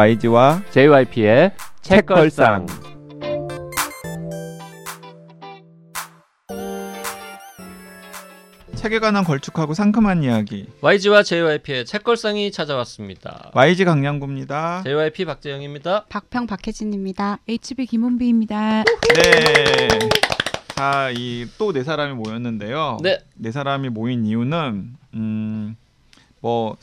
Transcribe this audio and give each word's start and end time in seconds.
YG와 0.00 0.62
JYP의 0.70 1.52
책걸상. 1.82 2.64
책에 8.76 8.98
관한 8.98 9.24
걸쭉하고 9.24 9.74
상큼한 9.74 10.22
이야기 10.22 10.66
YG와 10.80 11.22
JYP의 11.22 11.84
책걸상이 11.84 12.50
찾아왔습니다. 12.50 13.50
YG 13.52 13.84
강량구입니다. 13.84 14.82
JYP 14.84 15.26
박재영입니다. 15.26 16.06
박평 16.08 16.46
박혜진입니다. 16.46 17.40
HB 17.46 17.84
김은비입니다. 17.86 18.84
네. 18.84 19.88
자, 20.76 21.10
이 21.14 21.46
또 21.58 21.72
네 21.74 21.82
사람이 21.84 22.14
모였는데요. 22.14 22.98
네. 23.02 23.18
네 23.34 23.50
사람이 23.52 23.90
모인 23.90 24.24
이유는 24.24 24.94
음, 25.12 25.76
뭐 26.40 26.76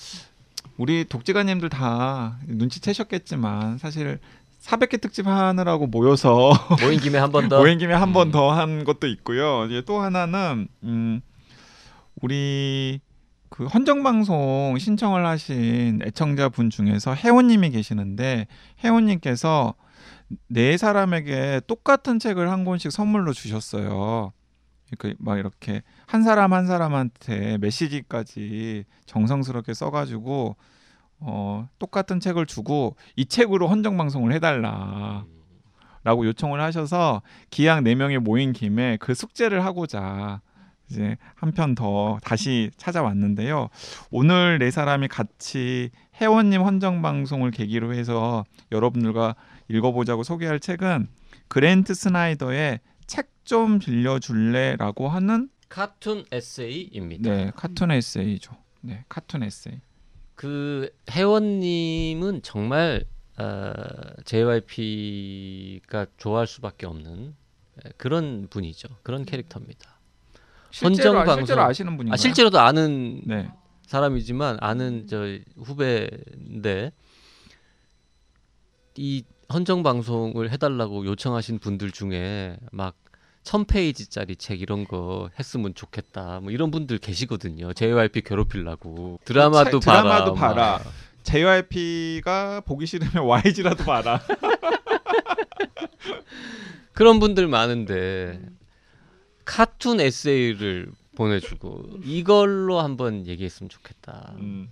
우리 0.77 1.05
독지가님들 1.05 1.69
다 1.69 2.37
눈치채셨겠지만 2.47 3.77
사실 3.77 4.19
400개 4.61 4.99
특집 5.01 5.27
하느라고 5.27 5.87
모여서 5.87 6.51
모인 6.81 6.99
김에 6.99 7.17
한 7.17 7.31
번 7.31 7.49
더. 7.49 7.59
모인 7.59 7.77
김에 7.77 7.93
한번 7.93 8.27
음. 8.27 8.31
더한 8.31 8.83
것도 8.83 9.07
있고요. 9.07 9.65
이제 9.65 9.81
또 9.85 9.99
하나는 10.01 10.67
음, 10.83 11.21
우리 12.21 12.99
그 13.49 13.65
헌정 13.65 14.03
방송 14.03 14.75
신청을 14.77 15.25
하신 15.25 16.01
애청자 16.03 16.49
분 16.49 16.69
중에서 16.69 17.13
혜원님이 17.15 17.69
계시는데 17.71 18.47
혜원님께서 18.83 19.73
네 20.49 20.75
사람에게 20.77 21.61
똑같은 21.67 22.19
책을 22.19 22.51
한 22.51 22.65
권씩 22.65 22.91
선물로 22.91 23.31
주셨어요. 23.33 24.33
그러니까 24.97 25.17
막 25.23 25.37
이렇게 25.39 25.81
한 26.07 26.23
사람 26.23 26.53
한 26.53 26.65
사람한테 26.65 27.57
메시지까지 27.59 28.85
정성스럽게 29.05 29.73
써가지고 29.73 30.55
어, 31.19 31.67
똑같은 31.79 32.19
책을 32.19 32.45
주고 32.45 32.95
이 33.15 33.25
책으로 33.25 33.67
헌정 33.67 33.97
방송을 33.97 34.33
해달라. 34.33 35.25
라고 36.03 36.25
요청을 36.25 36.61
하셔서 36.61 37.21
기왕 37.49 37.83
네 37.83 37.93
명이 37.93 38.19
모인 38.19 38.53
김에 38.53 38.97
그 38.97 39.13
숙제를 39.13 39.65
하고자 39.65 40.39
이제 40.89 41.17
한 41.35 41.51
편 41.51 41.75
더 41.75 42.17
다시 42.23 42.71
찾아왔는데요. 42.77 43.67
오늘 44.09 44.57
네 44.59 44.71
사람이 44.71 45.09
같이 45.09 45.89
회원님 46.21 46.61
헌정 46.61 47.01
방송을 47.01 47.51
계기로 47.51 47.93
해서 47.93 48.45
여러분들과 48.71 49.35
읽어보자고 49.67 50.23
소개할 50.23 50.61
책은 50.61 51.07
그랜트 51.49 51.93
스나이더의 51.93 52.79
책 53.05 53.27
좀 53.47 53.79
빌려줄래라고 53.79 55.07
하는 55.07 55.49
카툰 55.69 56.25
에세이입니다. 56.31 57.29
네 57.29 57.51
카툰 57.55 57.91
에세이죠. 57.91 58.55
네 58.81 59.03
카툰 59.09 59.43
에세이. 59.43 59.79
그 60.35 60.89
회원님은 61.11 62.41
정말 62.43 63.05
어, 63.37 63.73
JYP가 64.25 66.07
좋아할 66.17 66.47
수밖에 66.47 66.85
없는 66.85 67.35
예, 67.85 67.89
그런 67.97 68.47
분이죠. 68.49 68.87
그런 69.03 69.25
캐릭터입니다. 69.25 69.97
실제로, 70.71 70.89
헌정 71.19 71.31
아- 71.31 71.35
실제로 71.35 71.57
방송. 71.57 71.69
아시는 71.69 71.97
분인가요? 71.97 72.13
아, 72.13 72.17
실제로도 72.17 72.59
아는 72.59 73.21
네. 73.25 73.49
사람이지만 73.87 74.57
아는 74.59 75.07
저 75.07 75.25
후배인데 75.55 76.91
이 78.97 79.23
헌정 79.53 79.83
방송을 79.83 80.51
해달라고 80.51 81.05
요청하신 81.05 81.59
분들 81.59 81.91
중에 81.91 82.57
막 82.71 82.95
1000페이지짜리 83.47 84.37
책 84.37 84.61
이런 84.61 84.85
거 84.85 85.29
했으면 85.39 85.73
좋겠다. 85.73 86.39
뭐 86.41 86.51
이런 86.51 86.69
분들 86.71 86.97
계시거든요. 86.97 87.73
JYP 87.73 88.21
괴롭히려고. 88.21 89.19
드라마도 89.25 89.79
책- 89.79 89.87
봐라. 89.87 90.01
드라마도 90.03 90.35
막. 90.35 90.53
봐라. 90.53 90.81
JYP가 91.23 92.61
보기 92.61 92.85
싫으면 92.85 93.23
YG라도 93.25 93.83
봐라. 93.85 94.21
그런 96.93 97.19
분들 97.19 97.47
많은데 97.47 98.41
카툰 99.45 99.99
에세이를 100.01 100.91
보내주고 101.15 101.99
이걸로 102.03 102.79
한번 102.79 103.27
얘기했으면 103.27 103.69
좋겠다. 103.69 104.33
음. 104.39 104.69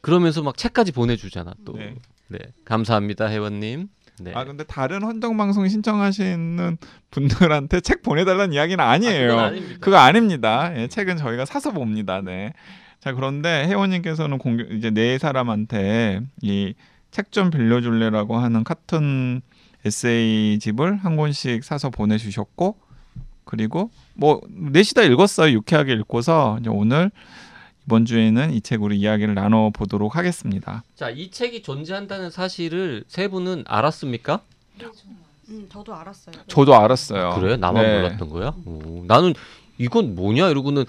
그러면서 0.00 0.42
막 0.42 0.56
책까지 0.56 0.92
보내주잖아 0.92 1.54
또. 1.64 1.72
네. 1.74 1.96
네. 2.28 2.38
감사합니다 2.64 3.28
회원님. 3.28 3.88
네. 4.20 4.32
아 4.34 4.44
근데 4.44 4.64
다른 4.64 5.02
헌정 5.02 5.36
방송 5.36 5.68
신청하시는 5.68 6.78
분들한테 7.10 7.80
책 7.80 8.02
보내달라는 8.02 8.52
이야기는 8.54 8.82
아니에요. 8.82 9.38
아닙니다. 9.38 9.78
그거 9.80 9.96
아닙니다. 9.98 10.72
예, 10.76 10.88
책은 10.88 11.16
저희가 11.18 11.44
사서 11.44 11.72
봅니다. 11.72 12.20
네. 12.22 12.52
자 13.00 13.12
그런데 13.12 13.66
혜원님께서는 13.68 14.38
공개, 14.38 14.64
이제 14.74 14.90
네 14.90 15.18
사람한테 15.18 16.20
이 16.42 16.74
책 17.12 17.30
좀 17.30 17.50
빌려줄래라고 17.50 18.36
하는 18.36 18.62
카툰 18.62 19.40
에세이 19.86 20.58
집을 20.58 20.96
한 20.96 21.16
권씩 21.16 21.64
사서 21.64 21.88
보내주셨고 21.88 22.76
그리고 23.44 23.90
뭐 24.14 24.40
넷이 24.50 24.92
다 24.94 25.02
읽었어요. 25.02 25.52
유쾌하게 25.54 25.92
읽고서 25.94 26.58
이제 26.60 26.68
오늘 26.68 27.10
이번 27.86 28.04
주에는 28.04 28.52
이 28.52 28.60
책으로 28.60 28.94
이야기를 28.94 29.34
나눠 29.34 29.70
보도록 29.70 30.16
하겠습니다. 30.16 30.82
자, 30.96 31.08
이 31.08 31.30
책이 31.30 31.62
존재한다는 31.62 32.30
사실을 32.30 33.04
세 33.06 33.28
분은 33.28 33.64
알았습니까? 33.66 34.40
음, 35.48 35.68
저도 35.70 35.94
알았어요. 35.94 36.34
저도 36.48 36.74
알았어요. 36.74 37.38
그래? 37.38 37.56
나만 37.56 37.84
네. 37.84 37.96
몰랐던 37.96 38.28
거야? 38.30 38.54
오, 38.66 39.04
나는 39.06 39.34
이건 39.78 40.16
뭐냐 40.16 40.48
이러고는 40.48 40.84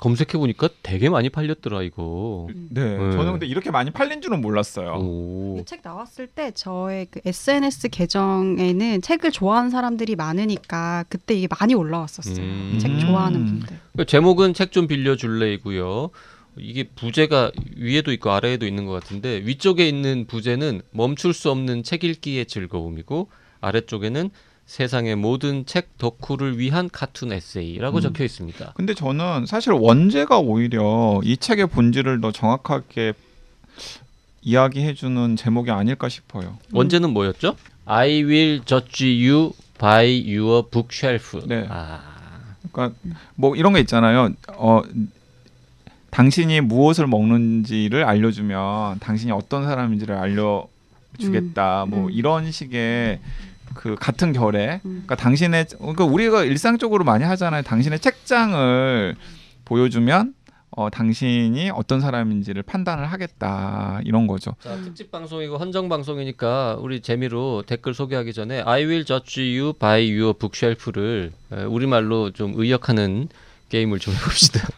검색해 0.00 0.38
보니까 0.38 0.68
되게 0.82 1.08
많이 1.08 1.30
팔렸더라 1.30 1.82
이거. 1.82 2.48
네, 2.70 2.96
저는 2.96 3.32
근데 3.32 3.46
이렇게 3.46 3.70
많이 3.70 3.90
팔린 3.90 4.20
줄은 4.20 4.40
몰랐어요. 4.42 4.94
오. 5.00 5.56
이책 5.58 5.80
나왔을 5.82 6.26
때 6.26 6.50
저의 6.52 7.06
그 7.10 7.20
SNS 7.24 7.88
계정에는 7.88 9.00
책을 9.00 9.32
좋아하는 9.32 9.70
사람들이 9.70 10.16
많으니까 10.16 11.04
그때 11.08 11.34
이게 11.34 11.48
많이 11.58 11.74
올라왔었어요. 11.74 12.44
음. 12.44 12.78
책 12.78 12.98
좋아하는 12.98 13.44
분들. 13.46 13.78
그 13.96 14.04
제목은 14.04 14.52
책 14.54 14.66
좀 14.70 14.86
빌려줄래이고요. 14.86 16.10
이게 16.58 16.84
부제가 16.84 17.50
위에도 17.76 18.12
있고 18.12 18.30
아래에도 18.30 18.66
있는 18.66 18.84
것 18.84 18.92
같은데 18.92 19.36
위쪽에 19.44 19.88
있는 19.88 20.26
부제는 20.26 20.82
멈출 20.90 21.32
수 21.32 21.50
없는 21.50 21.82
책 21.82 22.04
읽기의 22.04 22.46
즐거움이고 22.46 23.30
아래쪽에는 23.60 24.30
세상의 24.66 25.14
모든 25.14 25.64
책 25.64 25.96
덕후를 25.96 26.58
위한 26.58 26.90
카툰 26.90 27.32
에세이라고 27.32 27.98
음. 27.98 28.02
적혀 28.02 28.24
있습니다. 28.24 28.72
근데 28.74 28.94
저는 28.94 29.46
사실 29.46 29.72
원제가 29.72 30.38
오히려 30.38 31.20
이 31.24 31.36
책의 31.36 31.68
본질을 31.68 32.20
더 32.20 32.32
정확하게 32.32 33.14
이야기해주는 34.42 35.36
제목이 35.36 35.70
아닐까 35.70 36.08
싶어요. 36.08 36.58
원제는 36.72 37.10
뭐였죠? 37.10 37.56
I 37.84 38.24
will 38.24 38.60
judge 38.64 39.28
you 39.28 39.52
by 39.78 40.06
your 40.26 40.68
bookshelf. 40.68 41.40
네. 41.46 41.66
아, 41.68 42.00
그러니까 42.72 42.98
뭐 43.36 43.54
이런 43.54 43.72
거 43.72 43.78
있잖아요. 43.78 44.30
어, 44.54 44.82
당신이 46.10 46.60
무엇을 46.62 47.06
먹는지를 47.06 48.04
알려주면 48.04 48.98
당신이 48.98 49.30
어떤 49.30 49.64
사람인지를 49.64 50.16
알려 50.16 50.66
주겠다. 51.18 51.86
뭐 51.86 52.06
음. 52.06 52.10
이런 52.10 52.50
식의 52.50 53.20
그 53.76 53.94
같은 53.94 54.32
결에 54.32 54.80
음. 54.84 55.04
그러니까 55.06 55.16
당신의 55.16 55.66
그러니까 55.78 56.04
우리가 56.04 56.44
일상적으로 56.44 57.04
많이 57.04 57.24
하잖아요. 57.24 57.62
당신의 57.62 58.00
책장을 58.00 59.14
보여주면 59.64 60.34
어, 60.70 60.90
당신이 60.90 61.70
어떤 61.70 62.00
사람인지를 62.00 62.62
판단을 62.62 63.06
하겠다 63.06 64.00
이런 64.04 64.26
거죠. 64.26 64.54
자 64.60 64.76
특집 64.76 65.10
방송이고 65.10 65.56
헌정 65.56 65.88
방송이니까 65.88 66.76
우리 66.80 67.00
재미로 67.00 67.62
댓글 67.66 67.94
소개하기 67.94 68.32
전에 68.32 68.62
I 68.66 68.84
will 68.84 69.04
judge 69.04 69.58
you 69.58 69.72
by 69.72 70.02
your 70.10 70.34
bookshelf를 70.38 71.32
에, 71.52 71.62
우리 71.64 71.86
말로 71.86 72.30
좀 72.30 72.52
의역하는 72.56 73.28
게임을 73.68 73.98
좀 74.00 74.12
해봅시다. 74.16 74.68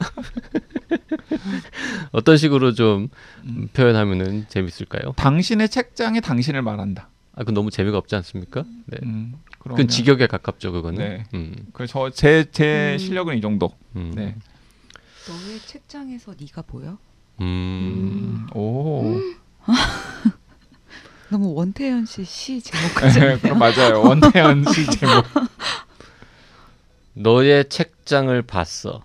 어떤 2.12 2.36
식으로 2.36 2.72
좀 2.74 3.08
음. 3.44 3.68
표현하면은 3.72 4.46
재밌을까요? 4.48 5.12
당신의 5.16 5.68
책장이 5.68 6.20
당신을 6.20 6.62
말한다. 6.62 7.08
아, 7.38 7.43
그건 7.43 7.55
너무 7.55 7.70
재미가 7.70 7.96
없지 7.99 8.17
않습니까? 8.17 8.64
네. 8.87 8.99
음, 9.05 9.35
그건 9.61 9.87
직역에 9.87 10.26
가깝죠, 10.26 10.73
그거는. 10.73 10.99
네. 10.99 11.25
음, 11.35 11.55
그저제제 11.73 12.94
음. 12.94 12.99
실력은 12.99 13.38
이 13.38 13.40
정도. 13.40 13.70
음, 13.94 14.12
네. 14.12 14.35
너의 15.29 15.61
책장에서 15.64 16.35
네가 16.40 16.62
보여? 16.62 16.99
음. 17.40 18.46
음, 18.50 18.56
오. 18.56 19.20
너무 21.31 21.52
원태현 21.55 22.06
씨 22.06 22.25
시 22.25 22.61
제목 22.61 22.94
같은. 22.96 23.38
그럼 23.40 23.58
맞아요. 23.61 24.00
원태현 24.02 24.64
씨 24.73 24.87
제목. 24.99 25.25
너의 27.12 27.69
책장을 27.69 28.43
봤어. 28.43 29.05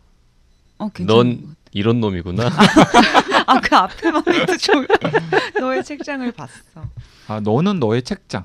어 0.80 0.90
괜찮은 0.90 1.06
넌. 1.42 1.56
이런 1.72 2.00
놈이구나. 2.00 2.50
아 3.48 3.60
그 3.60 3.76
앞에만 3.76 4.24
해도 4.28 4.58
좋을. 4.58 4.88
너의 5.60 5.84
책장을 5.84 6.32
봤어. 6.34 6.54
아 7.28 7.40
너는 7.40 7.80
너의 7.80 8.04
책장. 8.04 8.44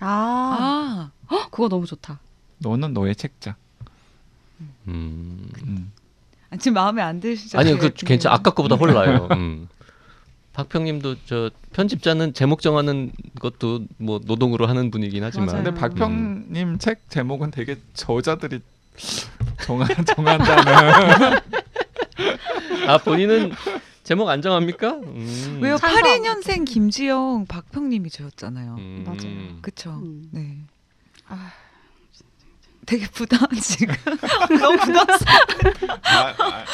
아, 0.00 0.06
아 0.08 1.10
헉, 1.30 1.50
그거 1.50 1.68
너무 1.68 1.86
좋다. 1.86 2.18
너는 2.58 2.92
너의 2.94 3.16
책장. 3.16 3.54
음. 4.88 5.48
음. 5.62 5.92
아, 6.50 6.56
지금 6.56 6.74
마음에 6.74 7.00
안 7.02 7.20
드시죠? 7.20 7.58
아니요, 7.58 7.78
그 7.78 7.90
괜찮. 7.90 8.32
아까 8.32 8.50
거보다 8.50 8.76
홀라요. 8.76 9.28
음. 9.32 9.68
박평님도 10.52 11.16
저 11.26 11.50
편집자는 11.72 12.34
제목 12.34 12.60
정하는 12.60 13.12
것도 13.38 13.84
뭐 13.98 14.20
노동으로 14.24 14.66
하는 14.66 14.90
분이긴 14.90 15.22
하지만 15.22 15.46
맞아요. 15.46 15.62
근데 15.64 15.80
박평님 15.80 16.78
책 16.78 17.08
제목은 17.08 17.52
되게 17.52 17.76
저자들이 17.94 18.60
정한 19.62 19.88
정한다는 20.04 21.40
아 22.88 22.98
본인은 22.98 23.52
제목 24.10 24.28
안 24.28 24.42
정합니까? 24.42 24.94
음. 24.94 25.60
왜요? 25.62 25.76
참고하고 25.76 26.08
82년생 26.24 26.66
김지영 26.66 27.46
박평님이 27.46 28.10
지었잖아요. 28.10 28.74
음. 28.76 29.04
맞아요. 29.06 29.58
그쵸? 29.62 29.90
음. 30.02 30.24
네. 30.32 30.56
아, 31.28 31.52
되게 32.86 33.06
부담 33.06 33.38
지금 33.62 33.94
너무 34.60 34.78
부담스러워. 34.78 35.38
아, 36.02 36.34
아, 36.36 36.64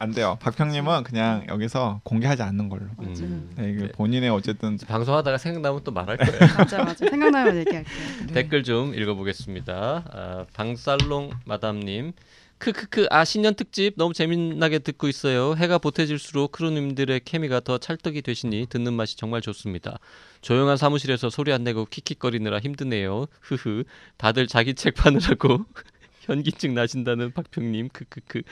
안 0.00 0.10
돼요. 0.10 0.36
박평님은 0.40 1.04
그냥 1.04 1.46
여기서 1.48 2.00
공개하지 2.02 2.42
않는 2.42 2.68
걸로. 2.68 2.86
음. 2.98 3.52
네, 3.54 3.70
이게 3.70 3.82
네. 3.82 3.92
본인의 3.92 4.30
어쨌든 4.30 4.76
방송하다가 4.76 5.38
생각나면 5.38 5.84
또 5.84 5.92
말할 5.92 6.16
거예요. 6.16 6.40
맞아 6.58 6.78
맞아 6.82 7.06
생각나면 7.08 7.56
얘기할게요. 7.58 7.94
네. 8.26 8.32
댓글 8.32 8.64
좀 8.64 8.96
읽어보겠습니다. 8.96 10.04
아, 10.12 10.44
방살롱 10.54 11.30
마담님. 11.44 12.14
크크크 12.60 13.06
아 13.10 13.24
신년 13.24 13.54
특집 13.54 13.94
너무 13.96 14.12
재미나게 14.12 14.80
듣고 14.80 15.08
있어요. 15.08 15.54
해가 15.56 15.78
보태질수록 15.78 16.52
크루님들의 16.52 17.20
케미가 17.24 17.60
더 17.60 17.78
찰떡이 17.78 18.20
되시니 18.22 18.66
듣는 18.68 18.92
맛이 18.92 19.16
정말 19.16 19.40
좋습니다. 19.40 19.98
조용한 20.42 20.76
사무실에서 20.76 21.30
소리 21.30 21.52
안 21.54 21.64
내고 21.64 21.86
킥킥거리느라 21.86 22.60
힘드네요. 22.60 23.26
흐흐. 23.40 23.84
다들 24.18 24.46
자기 24.46 24.74
책 24.74 24.94
파느라고 24.94 25.64
현기증 26.20 26.74
나신다는 26.74 27.32
박평님 27.32 27.88
크크크. 27.88 28.42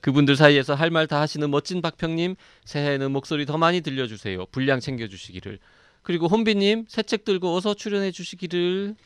그분들 0.00 0.34
사이에서 0.36 0.74
할 0.74 0.90
말 0.90 1.06
다 1.06 1.20
하시는 1.20 1.48
멋진 1.48 1.80
박평님 1.82 2.34
새해에는 2.64 3.12
목소리 3.12 3.46
더 3.46 3.58
많이 3.58 3.80
들려주세요. 3.80 4.46
분량 4.46 4.80
챙겨주시기를. 4.80 5.60
그리고 6.02 6.26
혼비님 6.26 6.86
새 6.88 7.02
책 7.04 7.24
들고 7.24 7.54
어서 7.56 7.74
출연해 7.74 8.10
주시기를. 8.10 8.96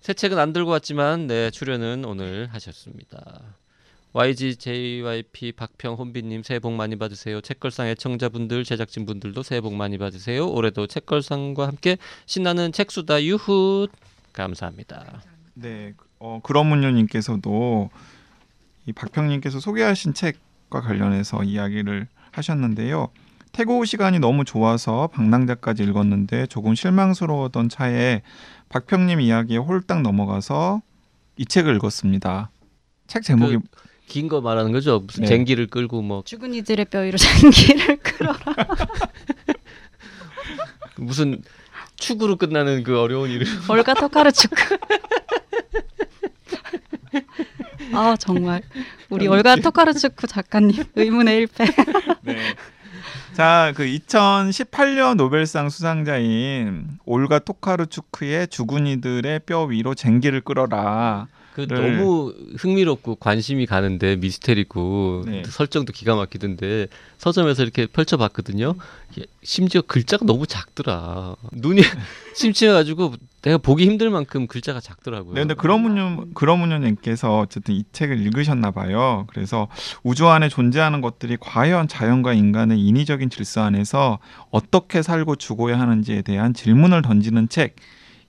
새 0.00 0.12
책은 0.12 0.38
안 0.38 0.52
들고 0.52 0.70
왔지만 0.70 1.26
네 1.26 1.50
출연은 1.50 2.04
오늘 2.04 2.46
하셨습니다. 2.52 3.56
YG 4.12 4.56
JYP 4.56 5.52
박평 5.52 5.94
혼비님 5.94 6.42
새해 6.42 6.58
복 6.58 6.72
많이 6.72 6.96
받으세요. 6.96 7.40
책걸상 7.40 7.88
애청자분들 7.88 8.64
제작진분들도 8.64 9.42
새해 9.42 9.60
복 9.60 9.74
많이 9.74 9.98
받으세요. 9.98 10.48
올해도 10.48 10.86
책걸상과 10.86 11.66
함께 11.66 11.98
신나는 12.24 12.72
책수다 12.72 13.22
유훗 13.22 13.88
감사합니다. 14.32 15.20
네, 15.54 15.92
어, 16.18 16.40
그러문유님께서도 16.42 17.90
이 18.86 18.92
박평님께서 18.92 19.60
소개하신 19.60 20.14
책과 20.14 20.80
관련해서 20.80 21.44
이야기를 21.44 22.06
하셨는데요. 22.30 23.08
태고 23.52 23.84
시간이 23.84 24.18
너무 24.18 24.44
좋아서 24.44 25.08
방랑자까지 25.08 25.82
읽었는데 25.84 26.46
조금 26.46 26.74
실망스러웠던 26.74 27.70
차에 27.70 28.22
박평님 28.68 29.20
이야기에 29.20 29.56
홀딱 29.56 30.02
넘어가서 30.02 30.82
이 31.36 31.46
책을 31.46 31.74
읽었습니다. 31.76 32.50
책 33.06 33.22
제목이 33.22 33.58
긴 34.06 34.28
거 34.28 34.40
말하는 34.40 34.72
거죠? 34.72 35.00
무슨 35.00 35.22
네. 35.22 35.28
쟁기를 35.28 35.66
끌고 35.66 36.02
뭐 36.02 36.22
죽은 36.24 36.54
이들의 36.54 36.86
뼈 36.86 37.00
위로 37.00 37.18
장기를 37.18 37.96
끌어라. 38.02 38.38
무슨 40.96 41.42
축으로 41.96 42.36
끝나는 42.36 42.82
그 42.82 42.98
어려운 43.00 43.30
이름. 43.30 43.46
올가 43.68 43.94
토카르추크. 43.94 44.76
아 47.92 48.16
정말 48.18 48.62
우리 49.10 49.28
올가 49.28 49.56
토카르추크 49.56 50.26
작가님 50.26 50.84
의문의 50.94 51.38
일패. 51.38 51.64
네. 52.22 52.36
자, 53.34 53.72
그 53.76 53.84
2018년 53.84 55.16
노벨상 55.16 55.68
수상자인 55.68 56.86
올가 57.04 57.38
토카르추크의 57.38 58.48
죽은 58.48 58.86
이들의 58.86 59.40
뼈 59.40 59.64
위로 59.64 59.94
쟁기를 59.94 60.40
끌어라. 60.40 61.26
그 61.56 61.66
네. 61.66 61.74
너무 61.74 62.34
흥미롭고 62.58 63.14
관심이 63.14 63.64
가는데 63.64 64.16
미스테리고 64.16 65.22
네. 65.24 65.42
설정도 65.46 65.94
기가 65.94 66.14
막히던데 66.14 66.88
서점에서 67.16 67.62
이렇게 67.62 67.86
펼쳐봤거든요. 67.86 68.74
예, 69.18 69.24
심지어 69.42 69.80
글자가 69.80 70.26
너무 70.26 70.46
작더라. 70.46 71.36
눈이 71.52 71.80
침침해가지고 72.36 73.14
내가 73.40 73.56
보기 73.56 73.86
힘들 73.86 74.10
만큼 74.10 74.46
글자가 74.46 74.80
작더라고요. 74.80 75.32
네, 75.32 75.40
근데 75.40 75.54
그러문유 75.54 76.26
그러문유님께서 76.34 77.38
어쨌든 77.38 77.74
이 77.74 77.84
책을 77.90 78.20
읽으셨나 78.20 78.70
봐요. 78.72 79.26
그래서 79.30 79.68
우주 80.02 80.28
안에 80.28 80.50
존재하는 80.50 81.00
것들이 81.00 81.38
과연 81.40 81.88
자연과 81.88 82.34
인간의 82.34 82.78
인위적인 82.78 83.30
질서 83.30 83.62
안에서 83.62 84.18
어떻게 84.50 85.00
살고 85.00 85.36
죽어야 85.36 85.80
하는지에 85.80 86.20
대한 86.20 86.52
질문을 86.52 87.00
던지는 87.00 87.48
책. 87.48 87.76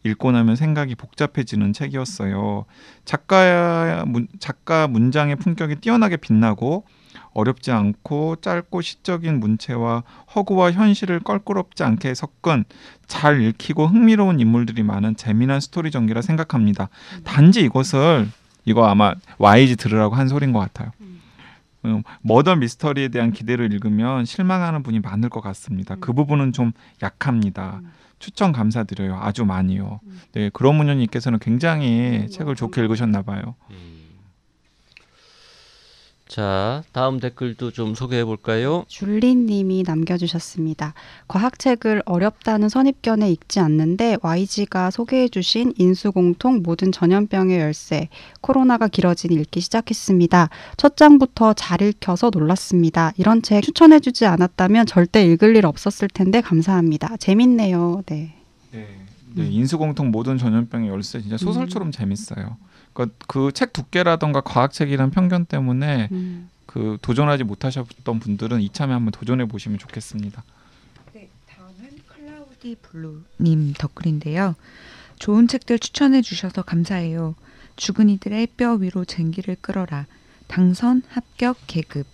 읽고 0.04 0.32
나면 0.32 0.56
생각이 0.56 0.96
복잡해지는 0.96 1.74
책이었어요. 1.74 2.66
작가 3.06 4.06
문, 4.06 4.28
작가 4.40 4.88
문장의 4.88 5.36
품격이 5.38 5.78
뛰어나게 5.78 6.18
빛나고 6.18 6.86
어렵지 7.34 7.72
않고 7.72 8.38
짧고 8.38 8.82
시적인 8.82 9.40
문체와 9.40 10.04
허구와 10.36 10.72
현실을 10.72 11.20
껄끄럽지 11.20 11.84
않게 11.84 12.14
섞은 12.14 12.66
잘 13.06 13.42
읽히고 13.42 13.88
흥미로운 13.88 14.40
인물들이 14.40 14.84
많은 14.84 15.16
재미난 15.16 15.60
스토리 15.60 15.92
전기라 15.92 16.22
생각합니다. 16.22 16.90
단지 17.24 17.62
이것을 17.62 18.28
이거 18.66 18.86
아마 18.88 19.14
YG 19.38 19.76
들으라고 19.78 20.16
한 20.16 20.28
소린 20.28 20.52
것 20.52 20.60
같아요. 20.60 20.92
음, 21.86 22.04
머더 22.22 22.56
미스터리에 22.56 23.10
대한 23.10 23.32
기대를 23.32 23.72
읽으면 23.72 24.26
실망하는 24.26 24.84
분이 24.84 25.00
많을 25.00 25.30
것 25.30 25.42
같습니다. 25.42 25.96
그 26.00 26.14
부분은 26.14 26.52
좀 26.54 26.74
약합니다. 27.02 27.82
추천 28.20 28.52
감사드려요. 28.52 29.18
아주 29.22 29.46
많이요. 29.46 30.00
네, 30.34 30.50
그러문유님께서는 30.50 31.40
굉장히 31.40 32.22
음, 32.24 32.28
책을 32.28 32.56
좋게 32.56 32.82
읽으셨나 32.82 33.22
봐요. 33.22 33.56
음. 33.72 33.97
자 36.28 36.84
다음 36.92 37.20
댓글도 37.20 37.72
좀 37.72 37.96
소개해 37.96 38.26
볼까요? 38.26 38.84
줄리님이 38.88 39.84
남겨주셨습니다. 39.88 40.94
과학책을 41.28 42.04
어렵다는 42.06 42.70
선입견에 42.70 43.32
읽지 43.32 43.60
않는데 43.60 44.18
YG가 44.22 44.92
소개해 44.92 45.30
주신 45.30 45.74
인수공통 45.78 46.62
모든 46.64 46.92
전염병의 46.92 47.60
열쇠 47.60 48.10
코로나가 48.42 48.88
길어지니 48.88 49.36
읽기 49.36 49.62
시작했습니다. 49.62 50.50
첫 50.76 50.98
장부터 50.98 51.54
잘 51.54 51.82
읽혀서 51.82 52.30
놀랐습니다. 52.34 53.14
이런 53.18 53.42
책 53.42 53.64
추천해 53.64 54.00
주지 54.00 54.26
않았다면 54.26 54.86
절대 54.86 55.26
읽을 55.26 55.56
일 55.56 55.66
없었을 55.66 56.10
텐데 56.10 56.42
감사합니다. 56.42 57.18
재밌네요. 57.18 58.04
네. 58.06 58.34
네, 58.72 58.88
네, 59.34 59.48
인수공통 59.50 60.12
모든 60.12 60.38
전염병의 60.38 60.90
열쇠 60.90 61.22
진짜 61.22 61.38
소설처럼 61.38 61.92
재밌어요. 61.92 62.58
그러니까 62.98 63.16
그책 63.28 63.74
두께라던가 63.74 64.42
과학책이란 64.42 65.12
편견 65.12 65.46
때문에 65.46 66.10
음. 66.12 66.50
그 66.66 66.98
도전하지 67.04 67.44
못하셨던 67.44 68.20
분들은 68.20 68.60
이참에 68.62 68.92
한번 68.92 69.12
도전해 69.12 69.46
보시면 69.46 69.78
좋겠습니다. 69.78 70.44
네, 71.14 71.30
다음은 71.48 72.00
클라우디 72.08 72.78
블루님 72.82 73.74
댓글인데요. 73.78 74.56
좋은 75.20 75.48
책들 75.48 75.78
추천해 75.78 76.24
주셔서 76.24 76.64
감사해요. 76.64 77.36
죽은 77.76 78.10
이들의 78.10 78.48
뼈 78.58 78.74
위로 78.74 79.06
쟁기를 79.06 79.58
끌어라. 79.62 80.08
당선 80.48 81.04
합격 81.10 81.58
계급. 81.68 82.08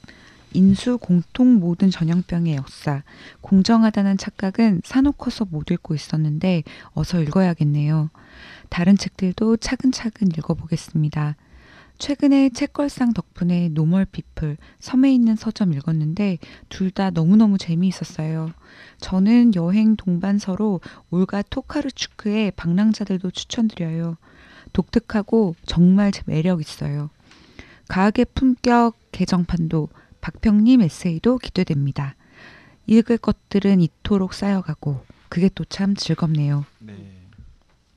인수 0.53 0.97
공통 0.99 1.55
모든 1.55 1.89
전염병의 1.89 2.55
역사. 2.55 3.03
공정하다는 3.41 4.17
착각은 4.17 4.81
사놓고서 4.83 5.45
못 5.45 5.71
읽고 5.71 5.95
있었는데 5.95 6.63
어서 6.93 7.21
읽어야겠네요. 7.21 8.09
다른 8.69 8.97
책들도 8.97 9.57
차근차근 9.57 10.29
읽어보겠습니다. 10.37 11.35
최근에 11.99 12.49
책걸상 12.49 13.13
덕분에 13.13 13.69
Normal 13.69 14.05
People, 14.05 14.57
섬에 14.79 15.13
있는 15.13 15.35
서점 15.35 15.73
읽었는데 15.73 16.39
둘 16.69 16.91
다 16.91 17.11
너무너무 17.11 17.57
재미있었어요. 17.57 18.51
저는 18.99 19.55
여행 19.55 19.95
동반서로 19.95 20.81
올가 21.11 21.41
토카르추크의 21.43 22.51
방랑자들도 22.51 23.31
추천드려요. 23.31 24.17
독특하고 24.73 25.55
정말 25.65 26.11
매력 26.25 26.61
있어요. 26.61 27.09
과학의 27.89 28.25
품격 28.33 28.95
개정판도 29.11 29.89
박평님 30.23 30.81
에세이도 30.81 31.37
기대됩니다. 31.39 32.15
읽을 32.87 33.17
것들은 33.17 33.81
이토록 33.81 34.33
쌓여가고 34.33 35.01
그게 35.27 35.49
또 35.53 35.65
참 35.65 35.95
즐겁네요. 35.95 36.65
네. 36.79 36.95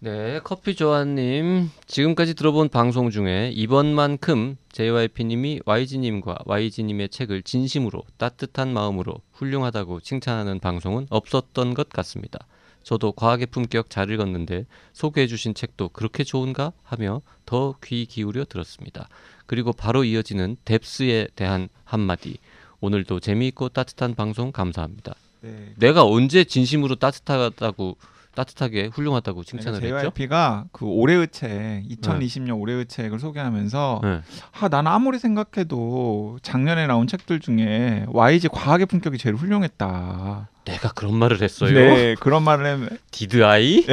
네, 0.01 0.41
커피 0.43 0.75
조아님 0.75 1.71
지금까지 1.87 2.35
들어본 2.35 2.71
방송 2.71 3.11
중에 3.11 3.53
이번만큼 3.55 4.57
JYP님이 4.73 5.61
YG님과 5.65 6.39
YG님의 6.47 7.11
책을 7.11 7.43
진심으로 7.43 8.03
따뜻한 8.19 8.73
마음으로 8.73 9.21
훌륭하다고 9.33 10.01
칭찬하는 10.01 10.59
방송은 10.59 11.07
없었던 11.11 11.75
것 11.75 11.89
같습니다. 11.91 12.41
저도 12.87 13.11
과학의 13.11 13.49
품격 13.49 13.91
잘 13.91 14.11
읽었는데 14.13 14.65
소개해 14.93 15.27
주신 15.27 15.55
책도 15.55 15.89
그렇게 15.89 16.23
좋은가 16.23 16.73
하며 16.85 17.21
더 17.45 17.75
귀 17.83 18.07
기울여 18.07 18.45
들었습니다. 18.45 19.09
그리고 19.47 19.73
바로 19.73 20.05
이어지는 20.05 20.57
뎁스에 20.65 21.27
대한 21.35 21.69
한마디. 21.83 22.39
오늘도 22.81 23.19
재미있고 23.19 23.71
따뜻한 23.71 24.15
방송 24.15 24.53
감사합니다. 24.53 25.17
네. 25.41 25.73
내가 25.79 26.05
언제 26.05 26.45
진심으로 26.45 26.95
따뜻하다고 26.95 27.97
따뜻하게 28.37 28.91
훌륭하다고 28.93 29.43
칭찬을 29.43 29.83
했죠? 29.83 29.99
JYP가 30.13 30.67
그 30.71 30.85
올해의 30.85 31.29
책, 31.33 31.49
2020년 31.91 32.61
올해의 32.61 32.87
책을 32.87 33.19
소개하면서 33.19 34.01
네. 34.05 34.21
아, 34.61 34.69
나는 34.69 34.91
아무리 34.93 35.19
생각해도 35.19 36.39
작년에 36.43 36.87
나온 36.87 37.07
책들 37.09 37.41
중에 37.41 38.05
YG 38.09 38.49
과학의 38.49 38.87
품격이 38.87 39.19
제일 39.19 39.35
훌륭했다. 39.35 40.49
내가 40.67 40.93
그런 40.93 41.15
말을 41.17 41.41
했어요. 41.43 41.73
네, 41.73 42.15
그런 42.21 42.43
말을 42.43 42.67
했- 42.67 43.11
디드 43.11 43.45
아이? 43.45 43.85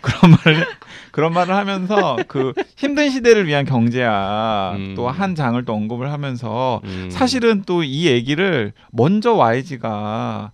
그런 0.00 0.32
말을 0.44 0.66
그런 1.10 1.32
말을 1.32 1.54
하면서 1.54 2.16
그 2.26 2.52
힘든 2.76 3.10
시대를 3.10 3.46
위한 3.46 3.64
경제학 3.64 4.74
음. 4.76 4.94
또한 4.96 5.34
장을 5.34 5.62
또 5.64 5.74
언급을 5.74 6.10
하면서 6.10 6.80
음. 6.84 7.08
사실은 7.10 7.62
또 7.64 7.82
이 7.84 8.06
얘기를 8.06 8.72
먼저 8.92 9.34
YG가 9.34 10.52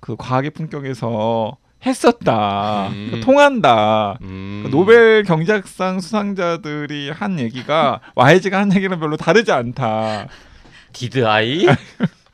그 0.00 0.16
과학의 0.16 0.50
품격에서 0.50 1.56
했었다. 1.84 2.88
음. 2.88 3.08
그 3.12 3.20
통한다. 3.20 4.18
음. 4.22 4.62
그 4.64 4.70
노벨 4.70 5.22
경제학상 5.24 6.00
수상자들이 6.00 7.10
한 7.10 7.38
얘기가 7.38 8.00
YG가 8.14 8.60
한 8.60 8.74
얘기랑 8.74 8.98
별로 9.00 9.16
다르지 9.16 9.52
않다. 9.52 10.28
Did 10.92 11.26
I? 11.26 11.66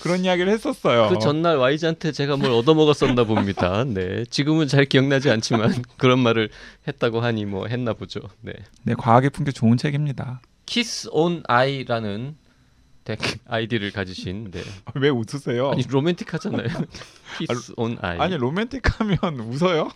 그런 0.00 0.24
이야기를 0.24 0.50
했었어요. 0.50 1.08
그 1.10 1.18
전날 1.18 1.58
YG한테 1.58 2.12
제가 2.12 2.36
뭘 2.36 2.52
얻어먹었었나 2.52 3.24
봅니다. 3.24 3.84
네. 3.84 4.24
지금은 4.30 4.66
잘 4.66 4.86
기억나지 4.86 5.30
않지만 5.30 5.82
그런 5.98 6.18
말을 6.18 6.48
했다고 6.88 7.20
하니 7.20 7.44
뭐 7.44 7.66
했나 7.66 7.92
보죠. 7.92 8.20
네. 8.40 8.52
네, 8.82 8.94
과학의 8.94 9.30
품격 9.30 9.54
좋은 9.54 9.76
책입니다. 9.76 10.40
키스 10.64 11.08
온 11.12 11.42
아이라는 11.46 12.36
덱 13.16 13.40
아이디를 13.46 13.90
가지신 13.90 14.52
네. 14.52 14.62
왜 14.94 15.08
웃으세요? 15.08 15.70
아니 15.70 15.82
로맨틱하잖아요. 15.82 16.68
kiss 17.38 17.72
on 17.76 17.98
eye. 18.00 18.18
아니 18.18 18.36
로맨틱하면 18.36 19.40
웃어요? 19.40 19.90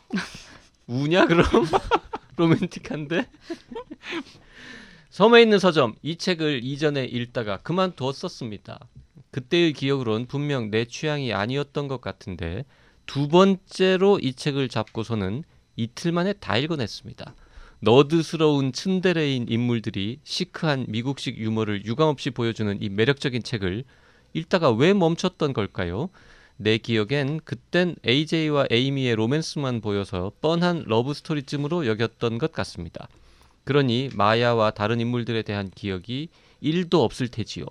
우냐 0.88 1.26
그럼? 1.26 1.44
로맨틱한데? 2.36 3.28
섬에 5.10 5.42
있는 5.42 5.60
서점 5.60 5.94
이 6.02 6.16
책을 6.16 6.64
이전에 6.64 7.04
읽다가 7.04 7.58
그만두었었습니다. 7.58 8.80
그때의 9.30 9.72
기억으론 9.74 10.26
분명 10.26 10.70
내 10.72 10.84
취향이 10.84 11.32
아니었던 11.32 11.86
것 11.86 12.00
같은데 12.00 12.64
두 13.06 13.28
번째로 13.28 14.18
이 14.20 14.34
책을 14.34 14.68
잡고서는 14.68 15.44
이틀 15.76 16.10
만에 16.10 16.32
다 16.32 16.56
읽어냈습니다. 16.56 17.34
nerd스러운 17.84 18.72
츤데레인 18.72 19.44
인물들이 19.50 20.18
시크한 20.24 20.86
미국식 20.88 21.36
유머를 21.36 21.84
유감없이 21.84 22.30
보여주는 22.30 22.80
이 22.80 22.88
매력적인 22.88 23.42
책을 23.42 23.84
읽다가 24.32 24.70
왜 24.70 24.94
멈췄던 24.94 25.52
걸까요? 25.52 26.08
내 26.56 26.78
기억엔 26.78 27.40
그땐 27.44 27.96
AJ와 28.06 28.68
에이미의 28.70 29.16
로맨스만 29.16 29.82
보여서 29.82 30.32
뻔한 30.40 30.84
러브 30.86 31.12
스토리쯤으로 31.12 31.86
여겼던 31.86 32.38
것 32.38 32.52
같습니다. 32.52 33.06
그러니 33.64 34.08
마야와 34.14 34.70
다른 34.70 34.98
인물들에 34.98 35.42
대한 35.42 35.70
기억이 35.74 36.30
1도 36.62 37.02
없을 37.02 37.28
테지요. 37.28 37.66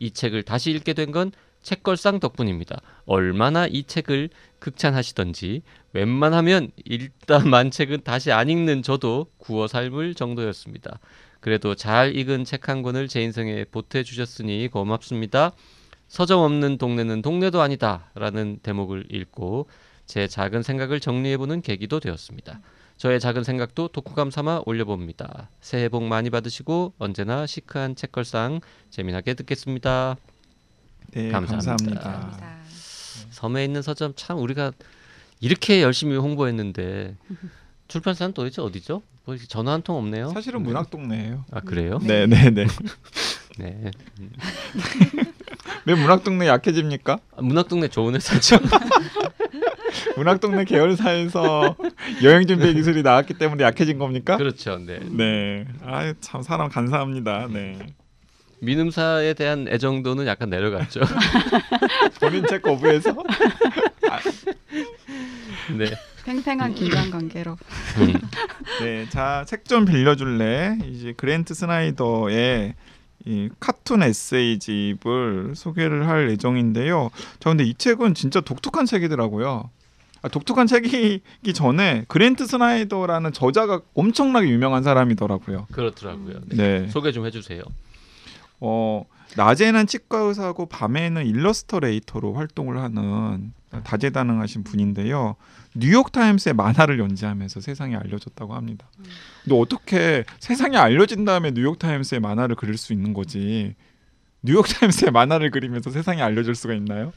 이 0.00 0.10
책을 0.10 0.42
다시 0.42 0.72
읽게 0.72 0.94
된 0.94 1.12
건 1.12 1.30
책걸상 1.64 2.20
덕분입니다. 2.20 2.80
얼마나 3.06 3.66
이 3.66 3.82
책을 3.82 4.28
극찬하시던지 4.60 5.62
웬만하면 5.92 6.70
읽다 6.84 7.40
만 7.40 7.70
책은 7.70 8.02
다시 8.04 8.30
안 8.30 8.48
읽는 8.48 8.82
저도 8.82 9.26
구워 9.38 9.66
삶을 9.66 10.14
정도였습니다. 10.14 11.00
그래도 11.40 11.74
잘 11.74 12.14
읽은 12.16 12.44
책 12.44 12.68
한 12.68 12.82
권을 12.82 13.08
제 13.08 13.22
인생에 13.22 13.64
보태 13.64 14.02
주셨으니 14.02 14.68
고맙습니다. 14.68 15.52
서점 16.08 16.40
없는 16.40 16.78
동네는 16.78 17.22
동네도 17.22 17.60
아니다라는 17.60 18.60
대목을 18.62 19.06
읽고 19.10 19.68
제 20.06 20.28
작은 20.28 20.62
생각을 20.62 21.00
정리해보는 21.00 21.62
계기도 21.62 21.98
되었습니다. 21.98 22.60
저의 22.96 23.20
작은 23.20 23.42
생각도 23.42 23.88
독후감 23.88 24.30
삼아 24.30 24.62
올려봅니다. 24.66 25.50
새해 25.60 25.88
복 25.88 26.04
많이 26.04 26.30
받으시고 26.30 26.94
언제나 26.98 27.46
시크한 27.46 27.96
책걸상 27.96 28.60
재미나게 28.90 29.34
듣겠습니다. 29.34 30.16
네, 31.14 31.28
감사합니다. 31.30 32.00
감사합니다. 32.00 32.54
섬에 33.30 33.64
있는 33.64 33.82
서점 33.82 34.12
참 34.16 34.38
우리가 34.38 34.72
이렇게 35.40 35.82
열심히 35.82 36.16
홍보했는데 36.16 37.16
출판사는 37.88 38.32
도대체 38.32 38.62
어디죠? 38.62 39.02
뭐 39.24 39.36
전화 39.48 39.72
한 39.72 39.82
통 39.82 39.96
없네요. 39.96 40.28
사실은 40.30 40.62
문학 40.62 40.90
동네예요. 40.90 41.44
아 41.50 41.60
그래요? 41.60 41.98
네, 42.02 42.26
네, 42.26 42.50
네. 42.50 42.66
네. 43.58 43.90
왜 45.86 45.94
문학 45.94 46.24
동네 46.24 46.48
약해집니까? 46.48 47.18
아, 47.36 47.42
문학 47.42 47.68
동네 47.68 47.88
좋은 47.88 48.14
회사죠. 48.14 48.56
문학 50.16 50.40
동네 50.40 50.64
계열사에서 50.64 51.76
여행 52.22 52.46
준비 52.46 52.72
기술이 52.74 53.02
나왔기 53.02 53.34
때문에 53.34 53.64
약해진 53.64 53.98
겁니까? 53.98 54.36
그렇죠. 54.36 54.78
네. 54.78 54.98
네. 55.00 55.66
아, 55.82 56.12
참 56.20 56.42
사람 56.42 56.68
감사합니다. 56.68 57.48
네. 57.52 57.78
민음사에 58.64 59.34
대한 59.34 59.66
애정도는 59.68 60.26
약간 60.26 60.50
내려갔죠. 60.50 61.00
본인 62.20 62.46
책 62.46 62.62
거부해서 62.62 63.14
네. 65.76 65.86
팽팽한 66.24 66.74
긴장 66.74 67.10
관계로. 67.10 67.56
음. 67.98 68.14
네, 68.80 69.06
자, 69.10 69.44
책 69.46 69.64
좀 69.64 69.84
빌려줄래? 69.84 70.78
이제 70.86 71.12
그랜트 71.16 71.54
스나이더의 71.54 72.74
이 73.26 73.48
카툰 73.60 74.02
에세이집을 74.02 75.52
소개를 75.54 76.06
할 76.08 76.30
예정인데요. 76.30 77.10
저 77.40 77.50
근데 77.50 77.64
이 77.64 77.74
책은 77.74 78.14
진짜 78.14 78.40
독특한 78.40 78.86
책이더라고요. 78.86 79.70
아, 80.22 80.28
독특한 80.28 80.66
책이기 80.66 81.52
전에 81.54 82.04
그랜트 82.08 82.46
스나이더라는 82.46 83.32
저자가 83.32 83.80
엄청나게 83.94 84.48
유명한 84.48 84.82
사람이더라고요. 84.82 85.66
그렇더라고요. 85.72 86.40
네. 86.46 86.80
네. 86.80 86.88
소개 86.88 87.12
좀 87.12 87.26
해주세요. 87.26 87.62
어, 88.66 89.04
낮에는 89.36 89.86
치과 89.86 90.20
의사고 90.20 90.66
밤에는 90.66 91.26
일러스터레이터로 91.26 92.32
활동을 92.32 92.78
하는 92.78 93.52
다재다능하신 93.84 94.64
분인데요. 94.64 95.36
뉴욕 95.74 96.10
타임스의 96.10 96.54
만화를 96.54 96.98
연재하면서 96.98 97.60
세상에 97.60 97.96
알려졌다고 97.96 98.54
합니다. 98.54 98.86
근데 99.42 99.58
어떻게 99.58 100.24
세상에 100.38 100.78
알려진 100.78 101.26
다음에 101.26 101.50
뉴욕 101.50 101.78
타임스의 101.78 102.20
만화를 102.20 102.56
그릴 102.56 102.78
수 102.78 102.94
있는 102.94 103.12
거지? 103.12 103.74
뉴욕 104.42 104.66
타임스의 104.66 105.10
만화를 105.10 105.50
그리면서 105.50 105.90
세상에 105.90 106.22
알려질 106.22 106.54
수가 106.54 106.72
있나요? 106.74 107.12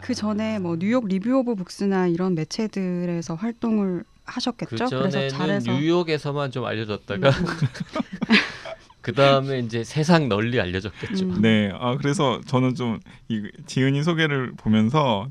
그 0.00 0.14
전에 0.14 0.58
뭐 0.60 0.76
뉴욕 0.78 1.08
리뷰 1.08 1.38
오브 1.38 1.56
북스나 1.56 2.06
이런 2.08 2.34
매체들에서 2.34 3.34
활동을 3.34 4.04
하셨겠죠. 4.24 4.86
그 4.88 4.98
그래서 4.98 5.28
잘해서 5.28 5.72
뉴욕에서만 5.72 6.50
좀 6.50 6.64
알려졌다가 6.64 7.28
음, 7.28 7.44
그 9.00 9.12
다음에 9.12 9.58
이제 9.58 9.84
세상 9.84 10.28
널리 10.28 10.60
알려졌겠죠. 10.60 11.24
음. 11.26 11.42
네, 11.42 11.70
아 11.74 11.96
그래서 11.96 12.40
저는 12.46 12.74
좀 12.74 13.00
이 13.28 13.42
지은이 13.66 14.02
소개를 14.02 14.52
보면서 14.56 15.28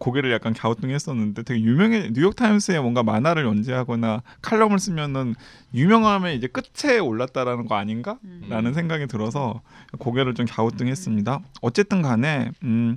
고개를 0.00 0.32
약간 0.32 0.54
갸우뚱했었는데 0.54 1.42
되게 1.42 1.60
유명해 1.60 2.10
뉴욕 2.12 2.34
타임스에 2.34 2.80
뭔가 2.80 3.02
만화를 3.02 3.44
연재하거나 3.44 4.22
칼럼을 4.40 4.78
쓰면은 4.78 5.34
유명하면 5.74 6.32
이제 6.32 6.48
끝에 6.48 6.98
올랐다라는 6.98 7.66
거 7.66 7.76
아닌가? 7.76 8.18
음. 8.24 8.46
라는 8.48 8.72
생각이 8.72 9.06
들어서 9.06 9.60
고개를 9.98 10.34
좀 10.34 10.46
갸우뚱했습니다. 10.46 11.40
어쨌든 11.60 12.02
간에 12.02 12.50
음, 12.64 12.96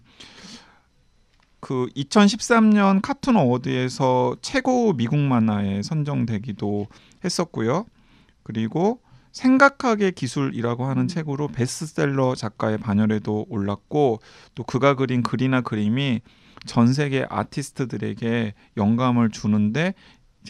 그 1.60 1.88
2013년 1.96 3.02
카툰 3.02 3.36
어워드에서 3.36 4.38
최고 4.42 4.94
미국 4.94 5.18
만화에 5.20 5.82
선정되기도 5.82 6.88
했었고요. 7.24 7.86
그리고 8.44 9.02
생각하게 9.32 10.12
기술이라고 10.12 10.86
하는 10.86 11.08
책으로 11.08 11.48
베스트셀러 11.50 12.36
작가의 12.36 12.78
반열에도 12.78 13.46
올랐고 13.50 14.20
또 14.56 14.64
그가 14.64 14.96
그린 14.96 15.22
글이나 15.22 15.62
그림이 15.62 16.22
전 16.66 16.92
세계 16.94 17.26
아티스트들에게 17.30 18.54
영감을 18.78 19.30
주는데 19.30 19.94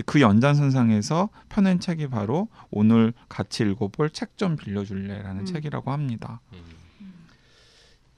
그 0.05 0.21
연장선상에서 0.21 1.29
펴낸 1.49 1.79
책이 1.79 2.07
바로 2.07 2.47
오늘 2.69 3.13
같이 3.29 3.63
읽어볼 3.63 4.11
책 4.11 4.37
좀 4.37 4.55
빌려줄래라는 4.55 5.41
음. 5.41 5.45
책이라고 5.45 5.91
합니다. 5.91 6.41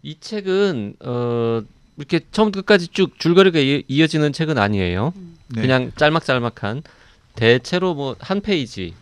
이 0.01 0.19
책은 0.19 0.95
어, 0.99 1.63
이렇게 1.99 2.21
처음부터 2.31 2.61
끝까지 2.61 2.87
쭉 2.87 3.19
줄거리가 3.19 3.59
이- 3.59 3.83
이어지는 3.87 4.31
책은 4.33 4.57
아니에요. 4.57 5.13
네. 5.49 5.61
그냥 5.61 5.91
짤막짤막한 5.97 6.81
대체로 7.35 7.93
뭐 7.93 8.15
한 8.19 8.41
페이지, 8.41 8.93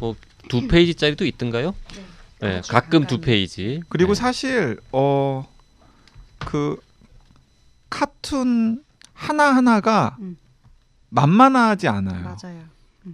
뭐 0.00 0.14
두 0.48 0.66
페이지짜리도 0.68 1.24
있던가요? 1.24 1.74
네, 2.40 2.48
그렇죠. 2.50 2.70
가끔 2.72 3.06
두. 3.06 3.18
페이지. 3.20 3.80
그리고 3.88 4.12
네. 4.14 4.20
사실 4.20 4.78
어 4.92 5.46
그 6.40 6.76
카툰 7.88 8.82
하나 9.14 9.44
하나가 9.54 10.16
음. 10.20 10.36
만만하지 11.08 11.88
않아요. 11.88 12.22
맞아요. 12.22 12.64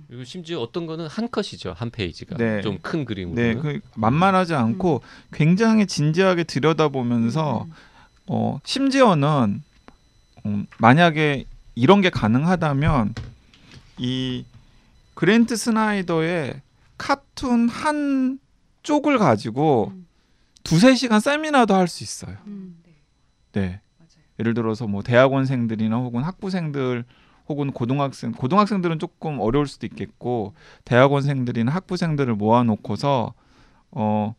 그리고 0.08 0.24
심지어 0.24 0.60
어떤 0.60 0.86
거는 0.86 1.06
한 1.06 1.30
컷이죠 1.30 1.74
한 1.76 1.90
페이지가 1.90 2.36
네. 2.36 2.60
좀큰 2.62 3.04
그림으로. 3.04 3.34
네, 3.40 3.54
그 3.54 3.80
만만하지 3.94 4.54
않고 4.54 5.02
굉장히 5.32 5.86
진지하게 5.86 6.44
들여다보면서 6.44 7.66
어, 8.32 8.60
심지어는 8.64 9.60
음, 10.46 10.66
만약에 10.78 11.46
이런 11.75 12.00
게 12.00 12.10
가능하다면 12.10 13.14
이 13.99 14.44
그랜트 15.14 15.56
스나이더의 15.56 16.60
카툰 16.96 17.68
한 17.68 18.38
쪽을 18.84 19.18
가지고 19.18 19.90
음. 19.92 20.06
두세 20.62 20.94
시간 20.94 21.18
세미나도 21.18 21.75
할 21.75 21.88
수 21.88 22.04
있어요. 22.04 22.37
음. 22.46 22.76
네. 23.52 23.80
예를 24.38 24.54
들어서 24.54 24.87
뭐 24.87 25.02
대학원생들이나 25.02 25.96
혹은 25.96 26.22
학부생들 26.22 27.04
혹은 27.49 27.72
고등학생 27.72 28.30
고등학생들은 28.30 29.00
조금 29.00 29.40
어려울 29.40 29.66
수도 29.66 29.87
있겠고 29.87 30.54
대학원생들이나 30.84 31.72
학부생들을 31.72 32.37
모아놓고서 32.37 33.34
어 33.90 34.34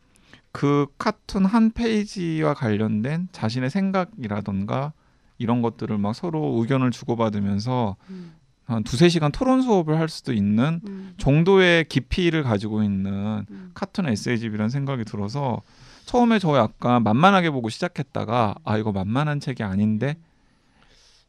그 0.51 0.88
카툰 0.98 1.46
한 1.46 1.72
페이지와 1.72 2.53
관련된 2.53 3.29
자신의 3.31 3.70
생각이라던가 3.70 4.93
이런 5.38 5.62
것들을 5.62 5.98
막 5.98 6.13
서로 6.13 6.58
의견을 6.60 6.91
주고받으면서 6.91 7.96
음. 8.10 8.34
한 8.65 8.84
두세 8.84 9.10
시간 9.10 9.31
토론 9.31 9.62
수업을 9.62 9.98
할 9.98 10.08
수도 10.08 10.34
있는 10.34 10.81
음. 10.88 11.13
정도의 11.17 11.86
깊이를 11.86 12.43
가지고 12.43 12.84
있는 12.84 13.46
음. 13.50 13.72
카툰 13.74 14.08
에세이집이라는 14.08 14.70
생각이 14.70 15.03
들어서 15.03 15.62
처음에 16.05 16.39
저 16.39 16.58
약간 16.58 17.03
만만하게 17.03 17.50
보고 17.50 17.70
시작했다가 17.70 18.55
아 18.63 18.77
이거 18.77 18.91
만만한 18.91 19.39
책이 19.39 19.63
아닌데 19.63 20.17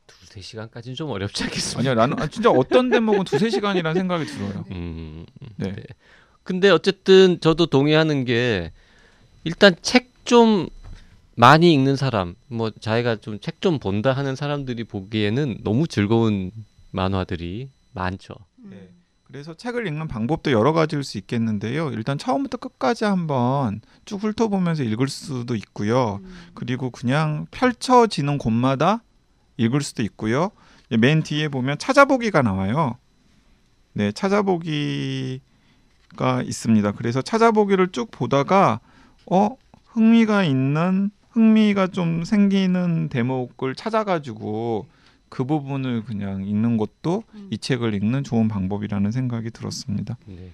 두세 0.07 0.41
시간까지는 0.41 0.95
좀 0.95 1.11
어렵지 1.11 1.45
않겠습니까? 1.45 1.81
아니요 1.81 1.95
나는 1.95 2.21
아, 2.21 2.27
진짜 2.27 2.51
어떤 2.51 2.91
대목은 2.91 3.25
두세 3.25 3.51
시간이라는 3.51 3.99
생각이 4.01 4.25
들어요. 4.25 4.65
음, 4.73 5.27
네. 5.57 5.73
네. 5.73 5.83
근데 6.43 6.71
어쨌든 6.71 7.39
저도 7.41 7.67
동의하는 7.67 8.25
게 8.25 8.73
일단 9.45 9.75
책 9.83 10.13
좀 10.25 10.69
많이 11.35 11.73
읽는 11.75 11.97
사람, 11.97 12.35
뭐 12.47 12.71
자기가 12.71 13.17
좀 13.17 13.41
책 13.41 13.61
좀 13.61 13.79
본다 13.81 14.13
하는 14.13 14.37
사람들이 14.37 14.85
보기에는 14.85 15.59
너무 15.65 15.89
즐거운 15.89 16.53
만화들이 16.93 17.69
많죠. 17.93 18.35
네. 18.57 18.89
그래서 19.25 19.55
책을 19.55 19.87
읽는 19.89 20.07
방법도 20.09 20.53
여러 20.53 20.73
가지일 20.73 21.03
수 21.05 21.19
있겠는데요. 21.19 21.91
일단 21.91 22.19
처음부터 22.19 22.59
끝까지 22.59 23.05
한번 23.05 23.81
쭉 24.05 24.23
훑어보면서 24.23 24.85
읽을 24.85 25.09
수도 25.09 25.57
있고요. 25.57 26.21
음. 26.23 26.35
그리고 26.55 26.91
그냥 26.91 27.47
펼쳐지는 27.51 28.39
곳마다 28.39 29.03
읽을 29.57 29.81
수도 29.81 30.03
있고요. 30.03 30.51
예, 30.93 30.97
맨 30.97 31.23
뒤에 31.23 31.49
보면 31.49 31.79
찾아보기가 31.79 32.43
나와요. 32.43 32.97
네, 33.95 34.13
찾아보기가 34.13 35.41
있습니다. 36.45 36.93
그래서 36.93 37.23
찾아보기를 37.23 37.89
쭉 37.93 38.11
보다가 38.11 38.81
어 39.27 39.57
흥미가 39.87 40.45
있는 40.45 41.11
흥미가 41.31 41.89
좀 41.89 42.25
생기는 42.25 43.09
대목을 43.09 43.75
찾아가지고 43.75 44.87
그 45.29 45.45
부분을 45.45 46.05
그냥 46.05 46.47
읽는 46.47 46.77
것도 46.77 47.25
음. 47.35 47.49
이 47.51 47.57
책을 47.57 47.95
읽는 47.95 48.23
좋은 48.23 48.49
방법이라는 48.49 49.11
생각이 49.11 49.51
들었습니다. 49.51 50.19
네. 50.27 50.51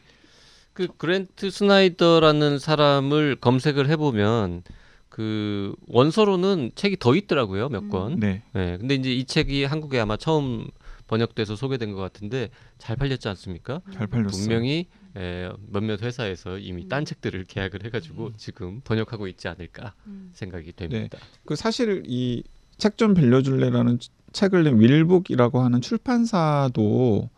그 0.73 0.87
그랜트 0.97 1.51
스나이더라는 1.51 2.61
사람을 2.61 3.37
검색을 3.41 3.89
해보면 3.91 4.63
그 5.09 5.75
원서로는 5.89 6.71
책이 6.77 6.99
더 7.01 7.17
있더라고요 7.17 7.69
몇 7.71 7.83
음. 7.83 7.89
권. 7.89 8.21
네, 8.21 8.43
네. 8.53 8.79
근데 8.79 8.95
이제 8.95 9.13
이 9.13 9.25
책이 9.25 9.65
한국에 9.65 9.99
아마 9.99 10.17
처음 10.17 10.69
번역돼서 11.09 11.57
소개된 11.57 11.93
것 11.93 12.01
같은데 12.01 12.51
잘 12.79 12.95
팔렸지 12.95 13.27
않습니까? 13.29 13.81
잘 13.93 14.07
팔렸어요. 14.07 14.31
분명히 14.31 14.87
에, 15.17 15.50
몇몇 15.69 16.03
회사에서 16.03 16.59
이미 16.59 16.83
음. 16.85 16.88
딴 16.88 17.05
책들을 17.05 17.45
계약을 17.45 17.85
해가지고 17.85 18.33
지금 18.37 18.81
번역하고 18.85 19.27
있지 19.29 19.49
않을까 19.49 19.95
음. 20.07 20.31
생각이 20.35 20.73
됩니다. 20.75 21.18
그 21.44 21.57
사실 21.57 22.03
이 22.07 22.42
책 22.79 22.97
좀 22.97 23.12
빌려줄래라는 23.14 23.99
책을 24.33 24.62
낸 24.62 24.79
윌북이라고 24.81 25.61
하는 25.61 25.81
출판사도 25.81 27.29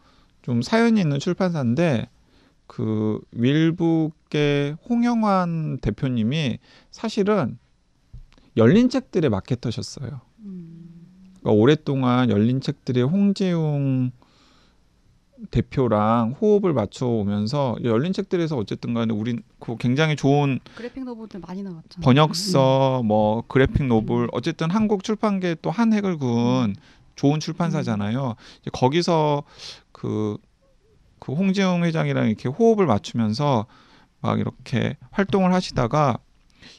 좀 0.43 0.61
사연이 0.63 1.01
있는 1.01 1.19
출판사인데 1.19 2.09
그 2.67 3.21
윌북의 3.33 4.77
홍영환 4.89 5.79
대표님이 5.81 6.59
사실은 6.91 7.59
열린 8.57 8.91
책들의 8.91 9.31
마케터셨어요. 9.31 10.21
음. 10.41 10.91
그러니까 11.41 11.53
오랫동안 11.53 12.29
열린 12.31 12.61
책들의 12.61 13.03
홍지웅 13.05 14.11
대표랑 15.51 16.37
호흡을 16.41 16.73
맞춰 16.73 17.07
오면서 17.07 17.77
열린 17.85 18.13
책들에서 18.13 18.57
어쨌든 18.57 18.95
간에 18.95 19.13
우린 19.13 19.43
그 19.59 19.77
굉장히 19.79 20.17
좋은 20.17 20.61
그래픽 20.75 21.05
노블들 21.05 21.41
많이 21.41 21.63
나왔잖아요. 21.63 22.05
번역서 22.05 23.03
뭐 23.05 23.43
그래픽 23.49 23.87
노블 23.87 24.25
음. 24.25 24.29
어쨌든 24.33 24.71
한국 24.71 25.03
출판계 25.05 25.57
또 25.63 25.71
한 25.71 25.93
획을 25.93 26.19
그은 26.19 26.75
좋은 27.17 27.39
출판사잖아요. 27.41 28.35
거기서 28.73 29.45
그, 29.93 30.37
그 31.19 31.33
홍지웅 31.33 31.85
회장이랑 31.85 32.29
이렇게 32.29 32.49
호흡을 32.49 32.87
맞추면서 32.87 33.67
막 34.21 34.39
이렇게 34.39 34.97
활동을 35.11 35.53
하시다가 35.53 36.19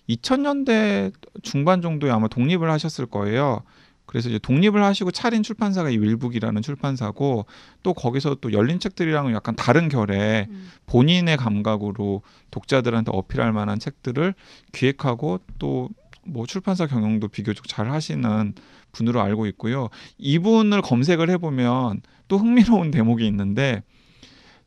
2000년대 0.10 1.14
중반 1.42 1.82
정도에 1.82 2.12
아마 2.12 2.28
독립을 2.28 2.70
하셨을 2.70 3.06
거예요. 3.06 3.64
그래서 4.12 4.28
이제 4.28 4.38
독립을 4.40 4.84
하시고 4.84 5.12
차린 5.12 5.42
출판사가 5.42 5.90
이 5.90 5.98
윌북이라는 5.98 6.62
출판사고 6.62 7.46
또 7.82 7.94
거기서 7.94 8.36
또 8.42 8.52
열린 8.52 8.80
책들이랑은 8.80 9.34
약간 9.34 9.56
다른 9.56 9.88
결의 9.88 10.48
음. 10.50 10.70
본인의 10.86 11.38
감각으로 11.38 12.22
독자들한테 12.52 13.12
어필할 13.14 13.54
만한 13.54 13.80
책들을 13.80 14.34
기획하고 14.74 15.40
또 15.60 15.90
뭐 16.24 16.46
출판사 16.46 16.88
경영도 16.88 17.28
비교적 17.28 17.68
잘 17.68 17.90
하시는 17.90 18.54
분으로 18.92 19.22
알고 19.22 19.46
있고요. 19.48 19.90
이분을 20.18 20.82
검색을 20.82 21.30
해보면 21.32 22.02
또 22.28 22.38
흥미로운 22.38 22.92
대목이 22.92 23.26
있는데 23.28 23.84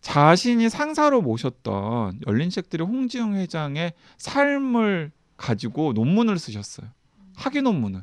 자신이 0.00 0.68
상사로 0.68 1.22
모셨던 1.22 2.20
열린 2.26 2.50
책들의 2.50 2.86
홍지영 2.86 3.36
회장의 3.36 3.94
삶을 4.18 5.12
가지고 5.36 5.92
논문을 5.94 6.38
쓰셨어요. 6.38 6.88
학위 7.34 7.62
논문을. 7.62 8.02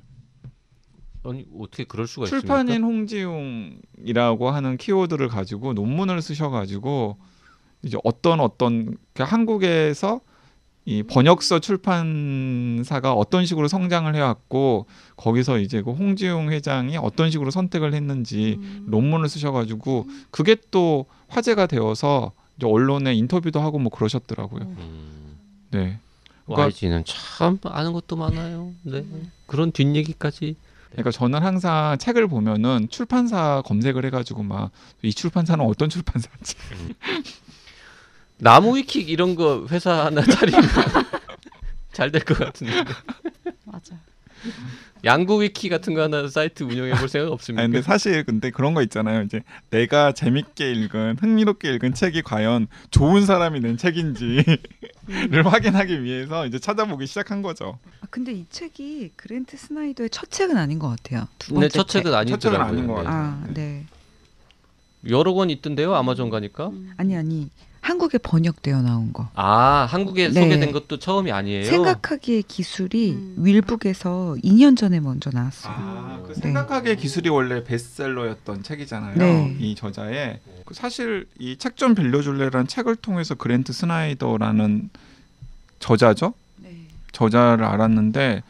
아니 1.23 1.45
어떻게 1.59 1.83
그럴 1.83 2.07
수가 2.07 2.25
출판인 2.25 2.69
있습니까? 2.73 2.87
홍지웅이라고 2.87 4.49
하는 4.49 4.77
키워드를 4.77 5.27
가지고 5.27 5.73
논문을 5.73 6.21
쓰셔가지고 6.21 7.17
이제 7.83 7.97
어떤 8.03 8.39
어떤 8.39 8.97
그 9.13 9.23
한국에서 9.23 10.21
이 10.85 11.03
번역서 11.03 11.59
출판사가 11.59 13.13
어떤 13.13 13.45
식으로 13.45 13.67
성장을 13.67 14.13
해왔고 14.15 14.87
거기서 15.15 15.59
이제 15.59 15.81
그 15.83 15.91
홍지웅 15.91 16.51
회장이 16.51 16.97
어떤 16.97 17.29
식으로 17.29 17.51
선택을 17.51 17.93
했는지 17.93 18.57
음. 18.59 18.85
논문을 18.89 19.29
쓰셔가지고 19.29 20.07
그게 20.31 20.55
또 20.71 21.05
화제가 21.27 21.67
되어서 21.67 22.31
이제 22.57 22.65
언론에 22.65 23.13
인터뷰도 23.13 23.59
하고 23.59 23.77
뭐 23.77 23.91
그러셨더라고요. 23.91 24.63
음, 24.63 25.37
네. 25.69 25.99
그러니까- 26.45 26.63
YG는 26.65 27.03
참 27.05 27.59
아는 27.63 27.93
것도 27.93 28.15
많아요. 28.15 28.71
네. 28.81 29.05
그런 29.45 29.71
뒷얘기까지. 29.71 30.55
그러니까 30.91 31.11
저는 31.11 31.41
항상 31.41 31.97
책을 31.97 32.27
보면은 32.27 32.87
출판사 32.89 33.61
검색을 33.65 34.05
해가지고 34.05 34.43
막 34.43 34.71
이 35.03 35.13
출판사는 35.13 35.63
어떤 35.65 35.89
출판사인지 35.89 36.55
나무 38.37 38.75
위킥 38.77 39.09
이런 39.09 39.35
거 39.35 39.65
회사 39.69 40.05
하나 40.05 40.21
차리면 40.21 40.61
잘 41.93 42.11
될 42.11 42.23
것 42.23 42.37
같은데. 42.37 42.73
맞아. 43.65 43.95
양구 45.03 45.41
위키 45.41 45.69
같은 45.69 45.93
거 45.93 46.03
하나 46.03 46.27
사이트 46.27 46.63
운영해 46.63 46.93
볼 46.95 47.07
생각 47.09 47.31
없습니까? 47.31 47.63
아니 47.63 47.71
근데 47.71 47.81
사실 47.83 48.23
근데 48.23 48.51
그런 48.51 48.73
거 48.73 48.81
있잖아요. 48.83 49.23
이제 49.23 49.41
내가 49.69 50.11
재밌게 50.13 50.71
읽은 50.71 51.17
흥미롭게 51.19 51.73
읽은 51.75 51.93
책이 51.93 52.21
과연 52.21 52.67
좋은 52.91 53.25
사람이 53.25 53.59
낸 53.61 53.77
책인지를 53.77 54.45
확인하기 55.45 56.03
위해서 56.03 56.45
이제 56.45 56.59
찾아보기 56.59 57.07
시작한 57.07 57.41
거죠. 57.41 57.79
아, 58.01 58.07
근데 58.09 58.31
이 58.33 58.45
책이 58.49 59.11
그랜트 59.15 59.57
스나이더의 59.57 60.09
첫 60.11 60.29
책은 60.29 60.57
아닌 60.57 60.77
것 60.79 60.89
같아요. 60.89 61.27
두 61.39 61.53
네, 61.53 61.61
번째 61.61 61.69
첫 61.77 61.87
책은 61.87 62.11
첫 62.11 62.17
아니더라고요. 62.17 62.39
책은 62.51 62.61
아닌 62.61 62.87
것 62.87 62.97
네. 62.97 63.03
같아요. 63.03 63.21
아, 63.21 63.47
네. 63.53 63.85
여러 65.09 65.33
권 65.33 65.49
있던데요, 65.49 65.95
아마존 65.95 66.29
가니까. 66.29 66.67
음. 66.67 66.91
아니 66.97 67.15
아니 67.15 67.49
한국에 67.81 68.19
번역되어 68.19 68.81
나온 68.83 69.11
거. 69.11 69.29
아, 69.33 69.87
한국에 69.89 70.29
네. 70.29 70.39
소개된 70.41 70.71
것도 70.71 70.99
처음이 70.99 71.31
아니에요. 71.31 71.65
생각하기의 71.65 72.43
기술이 72.43 73.11
음. 73.13 73.35
윌북에서 73.39 74.35
2년 74.43 74.77
전에 74.77 74.99
먼저 74.99 75.31
나왔어요. 75.33 75.73
아, 75.75 76.19
그 76.25 76.33
네. 76.33 76.41
생각하기의 76.41 76.97
기술이 76.97 77.29
원래 77.29 77.63
베스트셀러였던 77.63 78.61
책이잖아요. 78.63 79.15
네. 79.17 79.57
이 79.59 79.73
저자의 79.75 80.39
그 80.65 80.73
사실 80.75 81.27
이 81.39 81.57
책 81.57 81.75
좀 81.75 81.95
빌려줄래라는 81.95 82.67
책을 82.67 82.97
통해서 82.97 83.33
그랜트 83.33 83.73
스나이더라는 83.73 84.89
저자죠. 85.79 86.33
네. 86.57 86.85
저자를 87.11 87.65
알았는데 87.65 88.43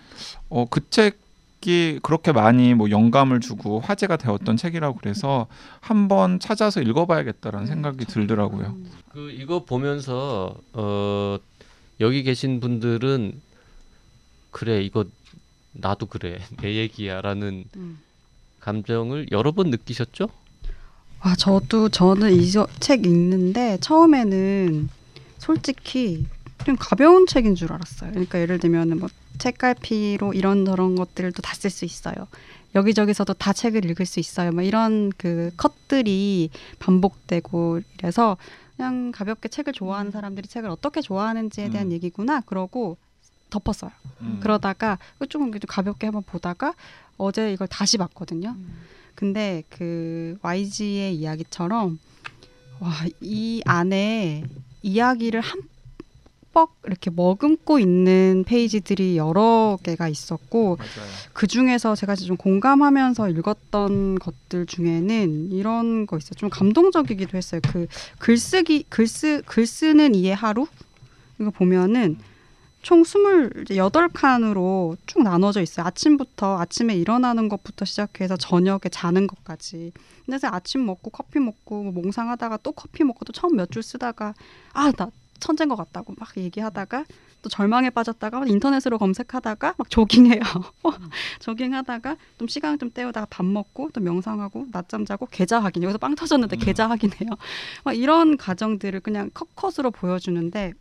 어 0.50 0.66
그 0.66 0.82
책 0.90 1.18
책이 1.62 2.00
그렇게 2.02 2.32
많이 2.32 2.74
뭐 2.74 2.90
영감을 2.90 3.40
주고 3.40 3.80
화제가 3.80 4.18
되었던 4.18 4.58
책이라고 4.58 4.98
그래서 5.00 5.48
한번 5.80 6.40
찾아서 6.40 6.82
읽어봐야겠다라는 6.82 7.68
생각이 7.68 8.06
들더라고요. 8.06 8.76
그 9.14 9.32
이거 9.32 9.64
보면서 9.64 10.56
어 10.74 11.38
여기 12.00 12.24
계신 12.24 12.60
분들은 12.60 13.40
그래 14.50 14.82
이거 14.82 15.06
나도 15.74 16.08
그래 16.08 16.40
내 16.62 16.76
얘기야라는 16.76 17.64
음. 17.78 18.00
감정을 18.60 19.28
여러 19.32 19.52
번 19.52 19.70
느끼셨죠? 19.70 20.30
와 21.24 21.36
저도 21.36 21.90
저는 21.90 22.34
이 22.34 22.52
책 22.80 23.06
읽는데 23.06 23.78
처음에는 23.80 24.90
솔직히 25.38 26.26
좀 26.66 26.76
가벼운 26.78 27.26
책인 27.28 27.56
줄 27.56 27.72
알았어요. 27.74 28.12
그러니까 28.12 28.40
예를 28.40 28.60
들면 28.60 29.00
뭐 29.00 29.10
책갈피로 29.42 30.34
이런 30.34 30.66
저런 30.66 30.96
것들도 30.96 31.42
다 31.42 31.54
쓸 31.56 31.70
수 31.72 31.86
있어요. 31.86 32.28
여기저기서도 32.76 33.34
다 33.34 33.52
책을 33.54 33.84
읽을 33.90 34.06
수 34.06 34.20
있어요. 34.20 34.52
뭐 34.52 34.64
이런 34.64 35.12
그 35.18 35.52
컷들이 35.58 36.50
반복되고 36.80 37.82
이래서 38.00 38.38
그냥 38.78 39.12
가볍게 39.12 39.50
책을 39.50 39.74
좋아하는 39.74 40.12
사람들이 40.12 40.48
책을 40.48 40.70
어떻게 40.70 41.02
좋아하는지에 41.02 41.70
대한 41.70 41.88
음. 41.88 41.92
얘기구나 41.92 42.42
그러고 42.42 42.98
덮었어요. 43.50 43.92
음. 44.22 44.40
그러다가 44.42 44.98
조금 45.30 45.52
좀 45.52 45.60
가볍게 45.68 46.08
한번 46.08 46.24
보다가 46.24 46.74
어제 47.18 47.52
이걸 47.52 47.68
다시 47.68 47.98
봤거든요. 47.98 48.56
근데 49.16 49.64
그 49.70 50.38
YG의 50.42 51.16
이야기처럼 51.16 52.00
와 52.80 52.92
이 53.22 53.62
안에 53.66 54.44
이야기를 54.82 55.42
한 55.42 55.62
뻑 56.54 56.72
이렇게 56.86 57.10
머금고 57.12 57.80
있는 57.80 58.44
페이지들이 58.46 59.18
여러 59.18 59.78
개가 59.84 60.08
있었고. 60.08 60.78
그 61.34 61.48
중에서 61.48 61.96
제가 61.96 62.16
좀 62.16 62.38
공감하면서 62.38 63.30
읽었던 63.30 64.20
것들 64.20 64.66
중에는 64.66 65.52
이런 65.52 66.06
거 66.06 66.18
있어요. 66.18 66.34
좀 66.36 66.50
감동적이기도 66.50 67.38
했어요. 67.38 67.62
그 67.72 67.88
글쓰기 68.20 68.86
글쓰 68.90 69.44
글 69.46 69.66
쓰는 69.66 70.16
이의 70.16 70.36
하루 70.36 70.68
이거 71.40 71.52
보면은 71.52 72.18
총 72.82 73.04
28칸으로 73.04 74.98
쭉 75.06 75.22
나눠져 75.24 75.62
있어요. 75.62 75.86
아침부터 75.86 76.58
아침에 76.60 76.96
일어나는 76.96 77.48
것부터 77.48 77.86
시작해서 77.86 78.38
저녁에 78.38 78.82
자는 78.92 79.28
것까지. 79.28 79.92
근데 80.26 80.48
아침 80.48 80.86
먹고 80.86 81.10
커피 81.12 81.40
먹고 81.40 81.84
뭐 81.84 81.92
몽상하다가 81.94 82.58
또 82.64 82.72
커피 82.72 83.04
먹고 83.04 83.26
또 83.26 83.34
처음 83.34 83.56
몇 83.56 83.70
줄 83.72 83.84
쓰다가 83.84 84.34
아 84.74 84.92
나 84.92 85.10
천재인 85.42 85.68
것 85.68 85.76
같다고 85.76 86.16
막 86.18 86.30
얘기하다가 86.38 87.04
또 87.42 87.50
절망에 87.50 87.90
빠졌다가 87.90 88.46
인터넷으로 88.46 88.98
검색하다가 88.98 89.74
막 89.78 89.90
조깅해요. 89.90 90.40
조깅하다가 91.40 92.16
좀 92.38 92.48
시간 92.48 92.78
좀 92.80 92.92
때우다가 92.92 93.28
밥 93.30 93.46
먹고 93.46 93.90
또 93.92 94.00
명상하고 94.00 94.68
낮잠 94.72 95.06
자고 95.06 95.26
계좌 95.26 95.60
확인 95.60 95.84
여기서 95.84 95.98
빵 95.98 96.16
터졌는데 96.16 96.56
음. 96.56 96.60
계좌 96.60 96.88
확인해요. 96.90 97.32
막 97.84 97.98
이런 97.98 98.38
과정들을 98.38 99.00
그냥 99.02 99.32
컷컷으로 99.34 99.92
보여주는데 99.92 100.74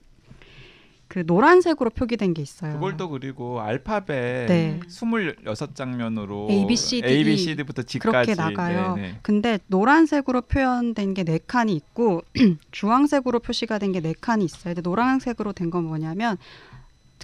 그 1.11 1.25
노란색으로 1.27 1.91
표기된 1.91 2.35
게 2.35 2.41
있어요. 2.43 2.75
그걸 2.75 2.97
또 2.97 3.09
그리고 3.09 3.61
알파벳 3.61 4.47
네. 4.47 4.79
26장면으로 4.87 6.49
A, 6.49 6.67
B, 6.69 6.77
C, 6.77 7.03
D, 7.03 7.09
A, 7.09 7.25
B, 7.25 7.37
C, 7.37 7.57
D부터 7.57 7.83
G까지 7.83 7.99
그렇게 7.99 8.35
나가요. 8.37 8.95
네, 8.95 9.03
네. 9.03 9.19
근데 9.23 9.59
노란색으로 9.67 10.43
표현된 10.43 11.15
게 11.15 11.25
네 11.25 11.41
칸이 11.45 11.75
있고 11.75 12.23
주황색으로 12.71 13.41
표시가 13.41 13.79
된 13.81 13.91
게 13.93 14.01
네 14.01 14.15
칸이 14.21 14.45
있어요. 14.45 14.75
근데 14.75 14.83
노란색으로 14.83 15.53
된 15.53 15.71
건 15.71 15.83
뭐냐면 15.85 16.37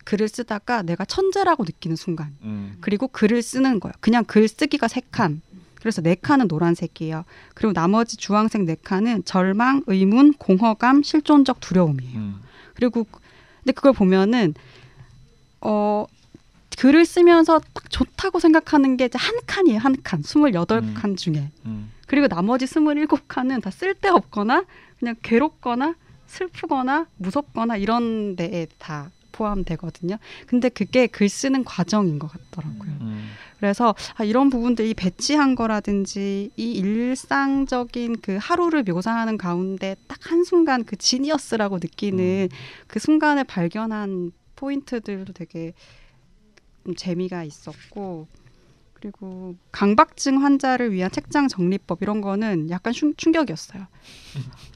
글을 0.05 0.29
쓰다가 0.29 0.83
내가 0.83 1.05
천재라고 1.05 1.63
느끼는 1.65 1.95
순간 1.97 2.35
음. 2.43 2.77
그리고 2.81 3.07
글을 3.07 3.41
쓰는 3.41 3.79
거예요. 3.81 3.93
그냥 4.01 4.25
글 4.25 4.49
쓰기가 4.49 4.89
세 4.89 5.01
칸. 5.13 5.41
그래서 5.81 6.03
네 6.03 6.17
칸은 6.17 6.49
노란색이에요. 6.49 7.25
그리고 7.55 7.73
나머지 7.73 8.17
주황색 8.17 8.63
네 8.65 8.77
칸은 8.83 9.25
절망, 9.25 9.83
의문, 9.87 10.33
공허감, 10.35 11.05
실존적 11.05 11.61
두려움이에요. 11.61 12.19
음. 12.19 12.41
그리고 12.75 13.07
근데 13.67 13.73
그걸 13.73 13.93
보면은 13.93 14.55
어 15.61 16.07
글을 16.79 17.05
쓰면서 17.05 17.59
딱 17.75 17.91
좋다고 17.91 18.39
생각하는 18.39 18.97
게 18.97 19.07
이제 19.07 19.19
한 19.19 19.35
칸이에요. 19.45 19.81
한 19.81 19.97
칸. 20.05 20.23
28칸 20.23 21.17
중에. 21.17 21.51
음. 21.65 21.91
그리고 22.07 22.29
나머지 22.29 22.67
27칸은 22.67 23.61
다 23.63 23.71
쓸데없거나 23.71 24.65
그냥 25.01 25.17
괴롭거나 25.21 25.97
슬프거나 26.27 27.07
무섭거나 27.17 27.77
이런 27.77 28.37
데에 28.37 28.69
다 28.79 29.11
포함되거든요. 29.33 30.19
근데 30.47 30.69
그게 30.69 31.09
글 31.09 31.29
쓰는 31.29 31.65
과정인 31.65 32.21
것 32.21 32.29
같더라고요. 32.29 32.91
음. 33.01 33.31
그래서 33.59 33.95
아, 34.17 34.25
이런 34.25 34.51
부분들이 34.51 34.95
배치한 34.95 35.55
거라든지 35.55 36.51
이 36.57 36.73
일상적인 36.73 38.21
그 38.21 38.39
하루를 38.41 38.83
묘사하는 38.83 39.39
가운데 39.39 39.97
딱 40.07 40.19
한순간 40.31 40.85
그 40.85 40.97
지니어스라고 40.97 41.77
느끼는 41.77 42.49
그 42.87 42.99
순간을 42.99 43.45
발견한 43.45 44.33
포인트들도 44.57 45.33
되게 45.33 45.73
좀 46.85 46.95
재미가 46.95 47.45
있었고 47.45 48.27
그리고 49.07 49.55
강박증 49.71 50.43
환자를 50.43 50.93
위한 50.93 51.11
책장 51.13 51.47
정리법 51.47 52.03
이런 52.03 52.21
거는 52.21 52.71
약간 52.71 52.93
충, 52.93 53.15
충격이었어요. 53.15 53.87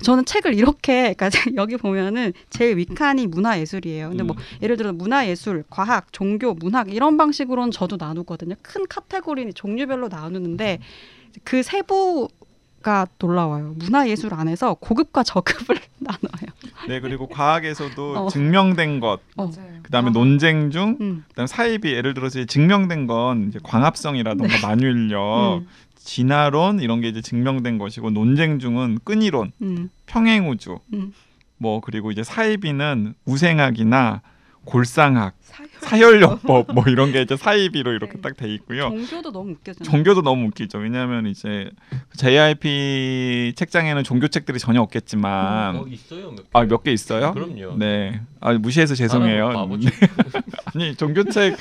저는 0.02 0.24
책을 0.24 0.54
이렇게 0.54 1.14
그러니까 1.14 1.30
여기 1.56 1.76
보면은 1.76 2.32
제일 2.48 2.76
윗칸이 2.76 3.26
문화예술이에요. 3.26 4.10
근데 4.10 4.22
뭐 4.22 4.36
음. 4.36 4.42
예를 4.62 4.76
들어 4.76 4.92
문화예술, 4.92 5.64
과학, 5.68 6.12
종교, 6.12 6.54
문학 6.54 6.94
이런 6.94 7.16
방식으로는 7.16 7.72
저도 7.72 7.96
나누거든요. 7.98 8.54
큰 8.62 8.86
카테고리 8.88 9.52
종류별로 9.52 10.06
나누는데 10.06 10.78
그 11.42 11.64
세부 11.64 12.28
가 12.82 13.06
놀라워요. 13.18 13.74
문화예술 13.76 14.32
안에서 14.32 14.74
고급과 14.74 15.22
저급을. 15.22 15.76
네 16.88 17.00
그리고 17.00 17.26
과학에서도 17.26 18.14
어. 18.16 18.28
증명된 18.28 19.00
것 19.00 19.20
어. 19.36 19.50
그다음에 19.82 20.08
어. 20.08 20.12
논쟁 20.12 20.70
중 20.70 20.96
음. 21.00 21.24
그다음 21.28 21.46
사이비 21.46 21.92
예를 21.92 22.14
들어서 22.14 22.38
이제 22.40 22.46
증명된 22.46 23.06
건 23.06 23.48
이제 23.48 23.58
광합성이라던가 23.62 24.66
만유인력, 24.66 25.62
음. 25.62 25.66
진화론 25.96 26.80
이런 26.80 27.00
게 27.00 27.08
이제 27.08 27.20
증명된 27.20 27.78
것이고 27.78 28.10
논쟁 28.10 28.58
중은 28.58 29.00
끈이론, 29.04 29.52
음. 29.62 29.90
평행우주, 30.06 30.78
음. 30.94 31.12
뭐 31.58 31.80
그리고 31.80 32.10
이제 32.10 32.22
사이비는 32.22 33.14
우생학이나 33.26 34.22
골상학. 34.64 35.34
사혈요법 35.80 36.66
뭐 36.74 36.84
이런 36.86 37.10
게 37.12 37.22
이제 37.22 37.36
사이비로 37.36 37.92
이렇게 37.92 38.14
네. 38.14 38.20
딱돼 38.20 38.48
있고요. 38.54 38.82
종교도 38.90 39.32
너무 39.32 39.52
웃겨요. 39.52 39.74
종교도 39.82 40.22
너무 40.22 40.46
웃기죠. 40.48 40.78
왜냐하면 40.78 41.26
이제 41.26 41.70
JIP 42.16 43.54
책장에는 43.56 44.04
종교 44.04 44.28
책들이 44.28 44.58
전혀 44.58 44.80
없겠지만 44.82 45.76
어, 45.76 45.84
있어요. 45.88 46.30
몇 46.30 46.36
개. 46.36 46.42
아몇 46.52 46.84
개 46.84 46.92
있어요? 46.92 47.32
그럼요. 47.32 47.76
네. 47.78 48.20
아 48.40 48.52
무시해서 48.52 48.94
죄송해요. 48.94 49.50
바보죠. 49.50 49.88
아니 50.74 50.94
종교책 50.94 51.56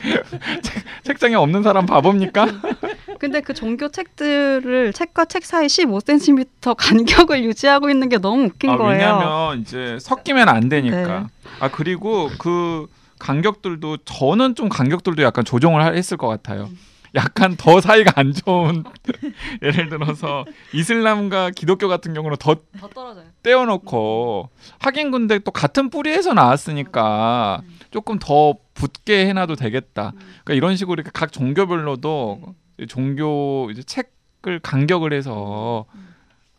책- 0.62 0.84
책장에 1.04 1.36
없는 1.36 1.64
사람 1.64 1.86
바보입니까? 1.86 2.48
근데 3.20 3.42
그 3.42 3.54
종교 3.54 3.90
책들을 3.90 4.94
책과 4.94 5.26
책 5.26 5.44
사이 5.46 5.68
15cm 5.68 6.76
간격을 6.78 7.44
유지하고 7.44 7.90
있는 7.90 8.08
게 8.08 8.18
너무 8.18 8.46
웃긴 8.46 8.70
아, 8.70 8.78
거예요. 8.78 8.92
왜냐하면 8.92 9.60
이제 9.62 9.98
섞이면 10.00 10.48
안 10.48 10.70
되니까. 10.70 11.20
네. 11.22 11.26
아 11.60 11.70
그리고 11.70 12.30
그 12.38 12.88
간격들도 13.20 13.98
저는 14.06 14.56
좀 14.56 14.70
간격들도 14.70 15.22
약간 15.24 15.44
조정을 15.46 15.84
하- 15.84 15.92
했을 15.92 16.18
것 16.18 16.28
같아요. 16.28 16.70
약간 17.16 17.56
더 17.58 17.82
사이가 17.82 18.14
안 18.18 18.32
좋은 18.34 18.84
예를 19.64 19.90
들어서 19.90 20.46
이슬람과 20.74 21.50
기독교 21.52 21.88
같은 21.88 22.14
경우는 22.14 22.38
더 22.38 22.56
더 22.80 22.88
떨어져요. 22.88 23.26
떼어놓고 23.42 24.50
하긴 24.80 25.10
근데 25.12 25.40
또 25.40 25.50
같은 25.52 25.90
뿌리에서 25.90 26.34
나왔으니까 26.36 27.62
조금 27.92 28.20
더 28.20 28.54
붙게 28.76 29.26
해놔도 29.28 29.56
되겠다. 29.56 30.12
그러니까 30.44 30.54
이런 30.54 30.76
식으로 30.76 30.94
이렇게 30.96 31.10
각 31.12 31.32
종교별로도 31.32 32.42
종교 32.88 33.70
이제 33.72 33.82
책을 33.84 34.60
간격을 34.62 35.12
해서 35.12 35.86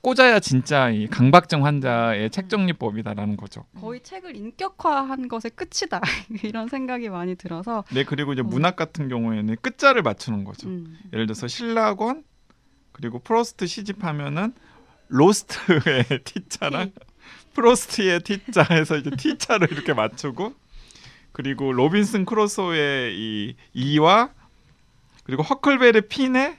꽂아야 0.03 0.41
진짜 0.41 0.89
이 0.89 1.07
강박증 1.07 1.65
환자의 1.65 2.31
책 2.31 2.49
정리법이다라는 2.49 3.37
거죠. 3.37 3.67
거의 3.81 4.03
책을 4.03 4.35
인격화한 4.35 5.29
것의 5.29 5.53
끝이다 5.55 6.01
이런 6.43 6.69
생각이 6.69 7.11
많이 7.11 7.35
들어서 7.35 7.85
네 7.93 8.05
그리고 8.05 8.33
이제 8.33 8.41
어. 8.41 8.45
문학 8.45 8.77
같은 8.77 9.09
경우에는 9.09 9.57
끝자를 9.61 10.03
맞추는 10.03 10.45
거죠. 10.45 10.69
음. 10.69 10.99
예를 11.13 11.27
들어서 11.27 11.49
실낙원 11.49 12.25
그리고 12.93 13.19
프로스트 13.19 13.67
시집하면은 13.67 14.55
Lost의 15.09 16.05
T자랑 16.25 16.93
프로스트의 17.55 18.21
T자에서 18.21 18.97
이제 18.97 19.11
T자를 19.11 19.71
이렇게 19.71 19.93
맞추고 19.93 20.55
그리고 21.33 21.73
로빈슨 21.73 22.25
크루소의 22.25 23.15
이 23.17 23.57
E와 23.75 24.31
그리고 25.25 25.43
허클베르 25.43 26.09
핀의 26.09 26.57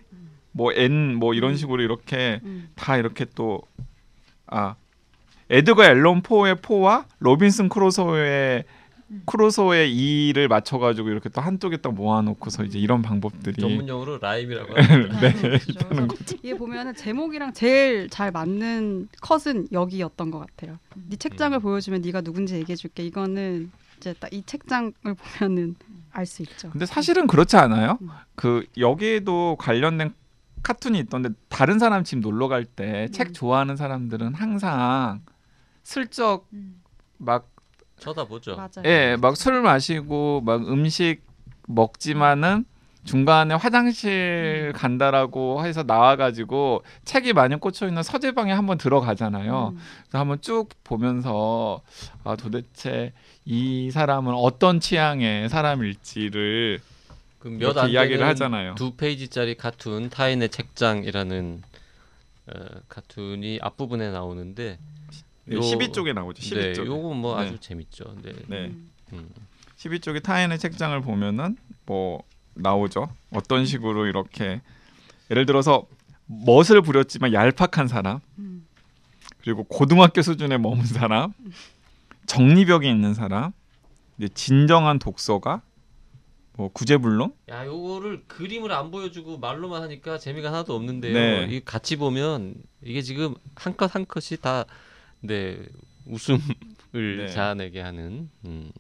뭐 0.52 0.72
N 0.74 1.16
뭐 1.16 1.34
이런 1.34 1.52
음. 1.52 1.56
식으로 1.56 1.82
이렇게 1.82 2.40
음. 2.44 2.70
다 2.76 2.98
이렇게 2.98 3.26
또 3.36 3.62
아 4.52 4.76
에드거 5.50 5.84
앨런 5.84 6.22
포의 6.22 6.56
포와 6.62 7.06
로빈슨 7.20 7.70
크루소의 7.70 8.64
크로소의 9.26 9.94
E를 9.94 10.48
맞춰가지고 10.48 11.10
이렇게 11.10 11.28
또 11.28 11.42
한쪽에 11.42 11.76
딱 11.78 11.94
모아놓고서 11.94 12.64
이제 12.64 12.80
이런 12.80 13.02
방법들이 13.02 13.60
전문 13.62 13.86
용어로 13.90 14.20
라임이라고. 14.20 14.74
네, 15.20 15.34
그렇죠. 15.34 15.72
있다는 15.72 15.90
그래서 15.90 16.08
거죠. 16.08 16.36
이게 16.42 16.56
보면은 16.56 16.96
제목이랑 16.96 17.52
제일 17.54 18.08
잘 18.10 18.32
맞는 18.32 19.10
컷은 19.20 19.68
여기였던 19.74 20.32
것 20.32 20.40
같아요. 20.40 20.80
네 21.10 21.18
책장을 21.18 21.58
음. 21.58 21.62
보여주면 21.62 22.02
네가 22.02 22.22
누군지 22.22 22.56
얘기해줄게. 22.56 23.04
이거는 23.04 23.70
이제 23.98 24.14
딱 24.14 24.32
이 24.32 24.44
책장을 24.46 24.94
보면은 25.04 25.76
알 26.14 26.26
수 26.26 26.42
있죠. 26.44 26.70
근데 26.70 26.86
사실은 26.86 27.28
그렇지 27.28 27.58
않아요? 27.58 27.98
음. 28.02 28.10
그 28.36 28.66
여기에도 28.78 29.58
관련된 29.60 30.14
카툰이 30.64 31.00
있던데 31.00 31.30
다른 31.50 31.80
사람 31.80 32.04
집 32.04 32.20
놀러 32.20 32.48
갈 32.48 32.66
때책 32.66 33.28
음. 33.30 33.34
좋아하는 33.34 33.76
사람들은 33.76 34.34
항상 34.34 35.22
슬쩍 35.84 36.48
막 37.18 37.50
쳐다보죠. 38.00 38.56
맞아요. 38.56 38.86
예, 38.86 39.16
막 39.20 39.36
술 39.36 39.62
마시고 39.62 40.42
막 40.46 40.68
음식 40.68 41.22
먹지만은 41.68 42.66
중간에 43.04 43.56
화장실 43.56 44.74
간다라고 44.76 45.66
해서 45.66 45.82
나와가지고 45.82 46.84
책이 47.04 47.34
많이 47.34 47.56
꽂혀 47.56 47.88
있는 47.88 48.04
서재방에 48.04 48.52
한번 48.52 48.78
들어가잖아요. 48.78 49.70
음. 49.74 49.80
그래서 50.04 50.20
한번 50.20 50.40
쭉 50.42 50.70
보면서 50.84 51.82
아 52.24 52.36
도대체 52.36 53.14
이 53.44 53.90
사람은 53.90 54.34
어떤 54.36 54.80
취향의 54.80 55.50
사람일지를 55.50 56.80
그몇 57.42 57.78
안 57.78 57.90
이야기를 57.90 58.26
하잖아요. 58.28 58.76
두 58.76 58.96
페이지짜리 58.96 59.56
카툰 59.56 60.10
타인의 60.10 60.50
책장이라는 60.50 61.62
어, 62.48 62.54
카툰이 62.88 63.60
앞부분에 63.62 64.12
나오는데 64.12 64.78
네, 65.46 65.56
요- 65.56 65.60
12쪽에 65.60 66.14
나오죠. 66.14 66.56
네, 66.56 66.74
12쪽에. 66.74 66.86
요거 66.86 67.14
뭐 67.16 67.40
네. 67.40 67.48
아주 67.48 67.60
재밌죠. 67.60 68.16
네. 68.22 68.34
네. 68.48 68.66
음. 68.68 68.90
음. 69.14 69.30
12쪽에 69.78 70.22
타인의 70.22 70.60
책장을 70.60 71.00
보면은 71.02 71.58
뭐 71.86 72.24
나오죠. 72.54 73.10
어떤 73.32 73.66
식으로 73.66 74.06
이렇게 74.06 74.62
예를 75.32 75.46
들어서 75.46 75.88
멋을 76.28 76.82
부렸지만 76.84 77.34
얄팍한 77.34 77.88
사람 77.88 78.20
음. 78.38 78.66
그리고 79.42 79.64
고등학교 79.64 80.22
수준에 80.22 80.58
머문 80.60 80.86
사람, 80.86 81.34
정리벽에 82.28 82.88
있는 82.90 83.14
사람, 83.16 83.52
이제 84.18 84.28
진정한 84.34 85.00
독서가, 85.00 85.64
뭐 86.62 86.70
구제불능, 86.72 87.34
야, 87.50 87.66
요거를 87.66 88.26
그림을 88.28 88.72
안 88.72 88.92
보여주고 88.92 89.40
말로만 89.40 89.82
하니까 89.82 90.20
재미가 90.20 90.50
하나도 90.50 90.76
없는데요. 90.76 91.14
네. 91.14 91.48
이 91.50 91.60
같이 91.66 91.96
보면 91.96 92.54
이게 92.84 93.02
지금 93.02 93.34
한 93.56 93.76
컷 93.76 93.96
한 93.96 94.06
컷이 94.06 94.40
다 94.40 94.66
네, 95.22 95.58
웃음을 96.06 96.40
네. 96.94 97.28
자아내게 97.30 97.82
하는. 97.82 98.30
음. 98.46 98.72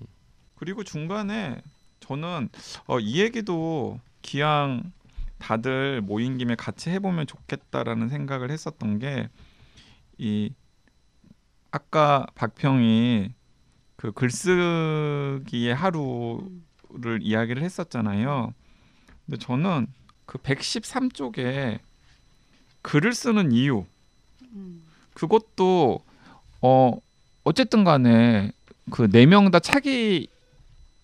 그리고 0.58 0.84
중간에 0.84 1.60
저는 2.02 2.50
어, 2.86 3.00
이 3.00 3.20
얘기도 3.20 4.00
기왕 4.22 4.92
다들 5.40 6.02
모인 6.02 6.38
김에 6.38 6.54
같이 6.54 6.92
해보면 6.92 7.26
좋겠다라는 7.26 8.10
생각을 8.10 8.52
했었던 8.52 9.00
게 9.00 9.28
이 10.20 10.54
아까 11.72 12.28
박평이 12.36 13.34
그 13.96 14.12
글쓰기의 14.12 15.74
하루 15.74 16.48
를 17.00 17.20
이야기를 17.22 17.64
했었잖아요. 17.64 18.54
근데 19.26 19.38
저는 19.40 19.88
그 20.26 20.38
113쪽에 20.40 21.80
글을 22.82 23.14
쓰는 23.14 23.52
이유 23.52 23.86
음. 24.54 24.82
그것도 25.14 26.00
어 26.62 26.98
어쨌든 27.44 27.84
간에 27.84 28.52
그 28.90 29.08
네 29.08 29.26
명 29.26 29.52
다 29.52 29.60
책이 29.60 30.28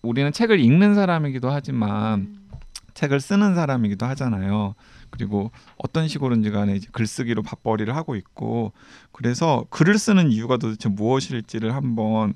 우리는 0.02 0.30
책을 0.32 0.60
읽는 0.60 0.94
사람이기도 0.94 1.50
하지만 1.50 2.20
음. 2.20 2.48
책을 2.94 3.20
쓰는 3.20 3.54
사람이기도 3.54 4.06
하잖아요. 4.06 4.74
그리고 5.10 5.50
어떤 5.78 6.06
식으로든지 6.08 6.50
간에 6.50 6.76
이제 6.76 6.88
글쓰기로 6.92 7.42
밥벌이를 7.42 7.96
하고 7.96 8.14
있고 8.16 8.72
그래서 9.12 9.64
글을 9.70 9.98
쓰는 9.98 10.30
이유가 10.32 10.58
도대체 10.58 10.88
무엇일지를 10.90 11.74
한번 11.74 12.34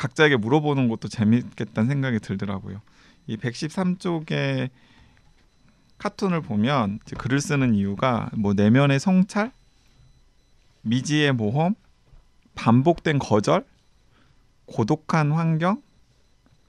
각자에게 0.00 0.36
물어보는 0.36 0.88
것도 0.88 1.08
재밌겠다는 1.08 1.90
생각이 1.90 2.20
들더라고요. 2.20 2.80
이 3.26 3.36
113쪽의 3.36 4.70
카툰을 5.98 6.40
보면 6.40 7.00
이제 7.04 7.14
글을 7.16 7.38
쓰는 7.42 7.74
이유가 7.74 8.30
뭐 8.34 8.54
내면의 8.54 8.98
성찰, 8.98 9.52
미지의 10.80 11.32
모험, 11.34 11.74
반복된 12.54 13.18
거절, 13.18 13.66
고독한 14.64 15.32
환경, 15.32 15.82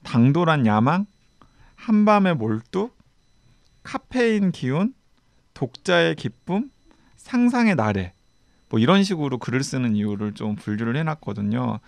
당돌한 0.02 0.66
야망, 0.66 1.06
한밤의 1.76 2.34
몰두, 2.36 2.90
카페인 3.82 4.52
기운, 4.52 4.92
독자의 5.54 6.16
기쁨, 6.16 6.70
상상의 7.16 7.76
나래 7.76 8.12
뭐 8.68 8.78
이런 8.78 9.04
식으로 9.04 9.38
글을 9.38 9.62
쓰는 9.62 9.96
이유를 9.96 10.32
좀 10.32 10.56
분류를 10.56 10.96
해놨거든요. 10.96 11.80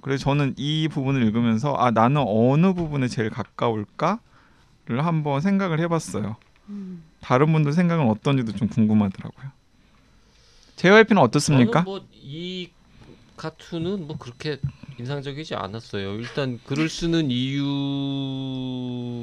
그래서 0.00 0.24
저는 0.24 0.54
이 0.56 0.88
부분을 0.88 1.22
읽으면서 1.22 1.74
아 1.74 1.90
나는 1.90 2.24
어느 2.26 2.72
부분에 2.74 3.08
제일 3.08 3.30
가까울까를 3.30 4.18
한번 4.98 5.40
생각을 5.40 5.80
해봤어요. 5.80 6.36
음. 6.68 7.02
다른 7.20 7.52
분들 7.52 7.72
생각은 7.72 8.08
어떤지도 8.08 8.52
좀 8.52 8.68
궁금하더라고요. 8.68 9.50
JYP는 10.76 11.22
어떻습니까? 11.22 11.82
뭐이 11.82 12.70
카툰은 13.36 14.06
뭐 14.06 14.16
그렇게 14.18 14.58
인상적이지 14.98 15.54
않았어요. 15.54 16.14
일단 16.14 16.58
글을 16.64 16.88
쓰는 16.88 17.30
이유라고 17.30 19.20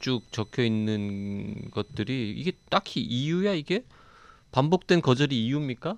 쭉 0.00 0.22
적혀 0.32 0.64
있는 0.64 1.70
것들이 1.70 2.34
이게 2.36 2.52
딱히 2.70 3.00
이유야 3.00 3.52
이게 3.52 3.84
반복된 4.52 5.00
거절이 5.00 5.46
이유입니까? 5.46 5.96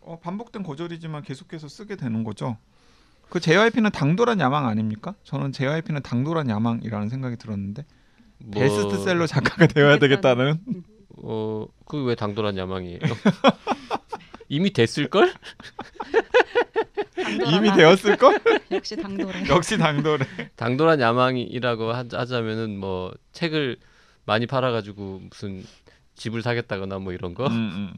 어, 0.00 0.18
반복된 0.20 0.62
거절이지만 0.62 1.22
계속해서 1.22 1.68
쓰게 1.68 1.96
되는 1.96 2.24
거죠. 2.24 2.56
그 3.30 3.40
JYP는 3.40 3.90
당돌한 3.90 4.38
야망 4.40 4.66
아닙니까? 4.66 5.14
저는 5.24 5.52
JYP는 5.52 6.02
당돌한 6.02 6.48
야망이라는 6.48 7.08
생각이 7.08 7.36
들었는데 7.36 7.84
뭐, 8.38 8.60
베스트셀러 8.62 9.26
작가가 9.26 9.66
되어야 9.66 9.98
되겠다는 9.98 10.60
어, 11.18 11.66
그게 11.86 12.06
왜 12.08 12.14
당돌한 12.14 12.56
야망이에요? 12.56 12.98
이미 14.48 14.72
됐을 14.72 15.08
걸? 15.08 15.32
이미 17.46 17.72
되었을 17.72 18.16
걸? 18.16 18.38
역시 18.70 18.96
당돌해. 18.96 19.48
역시 19.48 19.78
당돌해. 19.78 20.26
당돌한 20.56 21.00
야망이라고 21.00 21.92
하- 21.92 22.04
하자면은 22.12 22.78
뭐 22.78 23.12
책을 23.32 23.78
많이 24.26 24.46
팔아가지고 24.46 25.22
무슨 25.30 25.64
집을 26.14 26.42
사겠다거나 26.42 26.98
뭐 26.98 27.12
이런 27.12 27.34
거. 27.34 27.46
음, 27.46 27.52
음. 27.52 27.94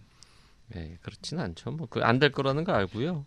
네, 0.68 0.96
그렇지는 1.02 1.42
않죠. 1.44 1.70
뭐 1.72 1.86
그 1.88 2.02
안 2.04 2.18
될 2.18 2.32
거라는 2.32 2.64
거 2.64 2.72
알고요. 2.72 3.24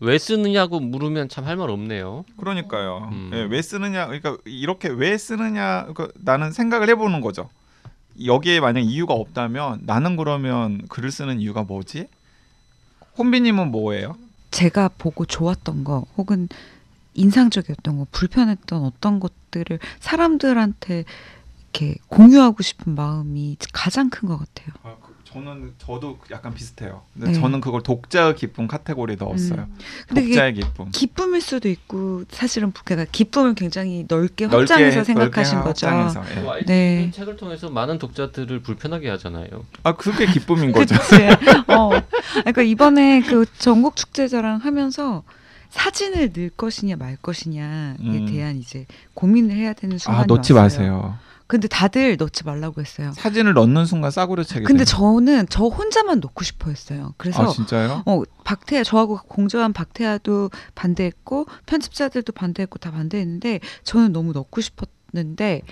왜 0.00 0.18
쓰느냐고 0.18 0.80
물으면 0.80 1.28
참 1.28 1.44
할 1.46 1.56
말 1.56 1.70
없네요. 1.70 2.24
그러니까요. 2.38 3.08
음. 3.12 3.30
예, 3.34 3.42
왜 3.42 3.60
쓰느냐? 3.62 4.06
그러니까 4.06 4.36
이렇게 4.44 4.88
왜 4.88 5.18
쓰느냐? 5.18 5.86
그러니까 5.92 6.08
나는 6.22 6.52
생각을 6.52 6.88
해보는 6.90 7.20
거죠. 7.20 7.48
여기에 8.24 8.60
만약 8.60 8.80
이유가 8.80 9.14
없다면 9.14 9.80
나는 9.84 10.16
그러면 10.16 10.86
글을 10.88 11.10
쓰는 11.10 11.40
이유가 11.40 11.62
뭐지? 11.62 12.06
혼비님은 13.18 13.70
뭐예요? 13.70 14.16
제가 14.50 14.90
보고 14.98 15.24
좋았던 15.26 15.84
거 15.84 16.06
혹은 16.16 16.48
인상적이었던 17.14 17.98
거 17.98 18.06
불편했던 18.12 18.84
어떤 18.84 19.20
것들을 19.20 19.78
사람들한테 20.00 21.04
이렇게 21.72 21.96
공유하고 22.08 22.62
싶은 22.62 22.94
마음이 22.94 23.56
가장 23.72 24.10
큰 24.10 24.28
것 24.28 24.38
같아요. 24.38 24.74
아, 24.82 24.96
그, 25.02 25.09
저는 25.32 25.74
저도 25.78 26.18
약간 26.32 26.52
비슷해요. 26.54 27.02
근데 27.14 27.28
네. 27.32 27.40
저는 27.40 27.60
그걸 27.60 27.82
독자의 27.82 28.34
기쁨 28.34 28.66
카테고리에 28.66 29.16
넣었어요. 29.16 29.60
음. 29.70 29.76
독자의 30.14 30.54
기쁨. 30.54 30.90
기쁨일 30.90 31.40
수도 31.40 31.68
있고 31.68 32.24
사실은 32.30 32.72
그러니까 32.84 33.08
기쁨을 33.12 33.54
굉장히 33.54 34.04
넓게 34.08 34.48
넓게- 34.48 34.56
확장해서 34.70 35.04
생각하신 35.04 35.54
넓게 35.58 35.68
거죠. 35.68 35.86
확장해서, 35.86 36.36
예. 36.36 36.40
뭐 36.42 36.56
네. 36.66 37.04
이 37.08 37.12
책을 37.12 37.36
통해서 37.36 37.70
많은 37.70 37.98
독자들을 37.98 38.60
불편하게 38.62 39.08
하잖아요. 39.10 39.46
아 39.84 39.94
그게 39.94 40.26
기쁨인 40.66 40.72
거죠. 40.72 40.96
그치. 40.98 41.28
어. 41.68 41.90
그러니까 42.40 42.62
이번에 42.62 43.20
그 43.20 43.46
전국 43.58 43.94
축제자랑 43.94 44.58
하면서 44.58 45.22
사진을 45.70 46.32
넣을 46.36 46.50
것이냐 46.56 46.96
말 46.96 47.16
것이냐에 47.16 47.94
음. 48.00 48.26
대한 48.28 48.56
이제 48.56 48.86
고민을 49.14 49.54
해야 49.54 49.72
되는 49.74 49.96
순간이 49.98 50.22
아 50.24 50.26
넣지 50.26 50.52
왔어요. 50.52 50.90
마세요. 50.92 51.18
근데 51.50 51.66
다들 51.66 52.16
넣지 52.16 52.44
말라고 52.44 52.80
했어요. 52.80 53.10
사진을 53.12 53.54
넣는 53.54 53.84
순간 53.84 54.12
싸구려 54.12 54.44
책이 54.44 54.66
근데 54.66 54.84
돼요. 54.84 54.96
저는 54.96 55.46
저 55.50 55.64
혼자만 55.64 56.20
넣고 56.20 56.44
싶어 56.44 56.70
했어요. 56.70 57.12
그래서 57.16 57.42
아 57.42 57.48
진짜요? 57.48 58.04
어 58.06 58.22
박태아 58.44 58.84
저하고 58.84 59.18
공조한 59.26 59.72
박태아도 59.72 60.50
반대했고 60.76 61.46
편집자들도 61.66 62.32
반대했고 62.34 62.78
다 62.78 62.92
반대했는데 62.92 63.58
저는 63.82 64.12
너무 64.12 64.30
넣고 64.32 64.60
싶었는데 64.60 65.62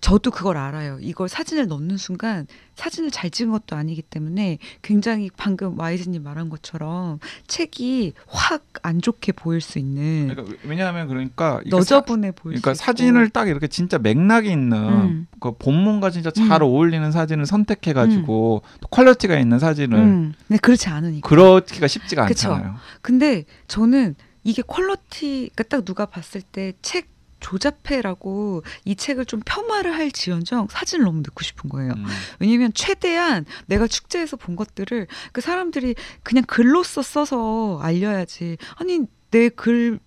저도 0.00 0.30
그걸 0.30 0.56
알아요. 0.58 0.98
이걸 1.00 1.28
사진을 1.28 1.68
넣는 1.68 1.96
순간 1.96 2.46
사진을 2.74 3.10
잘 3.10 3.30
찍은 3.30 3.50
것도 3.50 3.76
아니기 3.76 4.02
때문에 4.02 4.58
굉장히 4.82 5.30
방금 5.36 5.78
와이즈님 5.78 6.22
말한 6.22 6.50
것처럼 6.50 7.18
책이 7.46 8.12
확 8.26 8.64
안 8.82 9.00
좋게 9.00 9.32
보일 9.32 9.60
수 9.60 9.78
있는 9.80 10.28
그러니까 10.28 10.56
왜냐하면 10.64 11.08
그러니까 11.08 11.60
너저분해 11.66 12.32
보일 12.32 12.60
그러니까 12.60 12.74
수. 12.74 12.84
사진을 12.84 13.30
딱 13.30 13.48
이렇게 13.48 13.66
진짜 13.66 13.98
맥락이 13.98 14.48
있는 14.50 14.76
음. 14.78 15.26
그 15.40 15.52
본문과 15.56 16.10
진짜 16.10 16.30
잘 16.30 16.62
음. 16.62 16.66
어울리는 16.66 17.10
사진을 17.10 17.46
선택해가지고 17.46 18.62
또 18.80 18.88
quality가 18.88 19.38
있는 19.38 19.58
사진을 19.58 19.98
음. 19.98 20.34
네, 20.46 20.58
그렇지 20.58 20.88
않으니까. 20.88 21.28
그렇기가 21.28 21.88
쉽지가 21.88 22.26
그쵸. 22.26 22.52
않잖아요. 22.52 22.76
근데 23.02 23.44
저는 23.66 24.14
이게 24.44 24.62
quality, 24.62 25.50
그러니까 25.54 25.64
딱 25.64 25.84
누가 25.84 26.06
봤을 26.06 26.42
때 26.42 26.72
책 26.82 27.08
조잡해라고 27.40 28.62
이 28.84 28.96
책을 28.96 29.26
좀 29.26 29.40
폄하를 29.44 29.94
할 29.94 30.10
지연정 30.10 30.68
사진을 30.70 31.04
너무 31.04 31.22
넣고 31.22 31.42
싶은 31.42 31.70
거예요. 31.70 31.92
음. 31.96 32.04
왜냐면 32.40 32.72
최대한 32.74 33.44
내가 33.66 33.86
축제에서 33.86 34.36
본 34.36 34.56
것들을 34.56 35.06
그 35.32 35.40
사람들이 35.40 35.94
그냥 36.22 36.44
글로써 36.46 37.02
써서 37.02 37.78
알려야지. 37.82 38.56
아니 38.76 39.00
내 39.30 39.48
글 39.50 39.98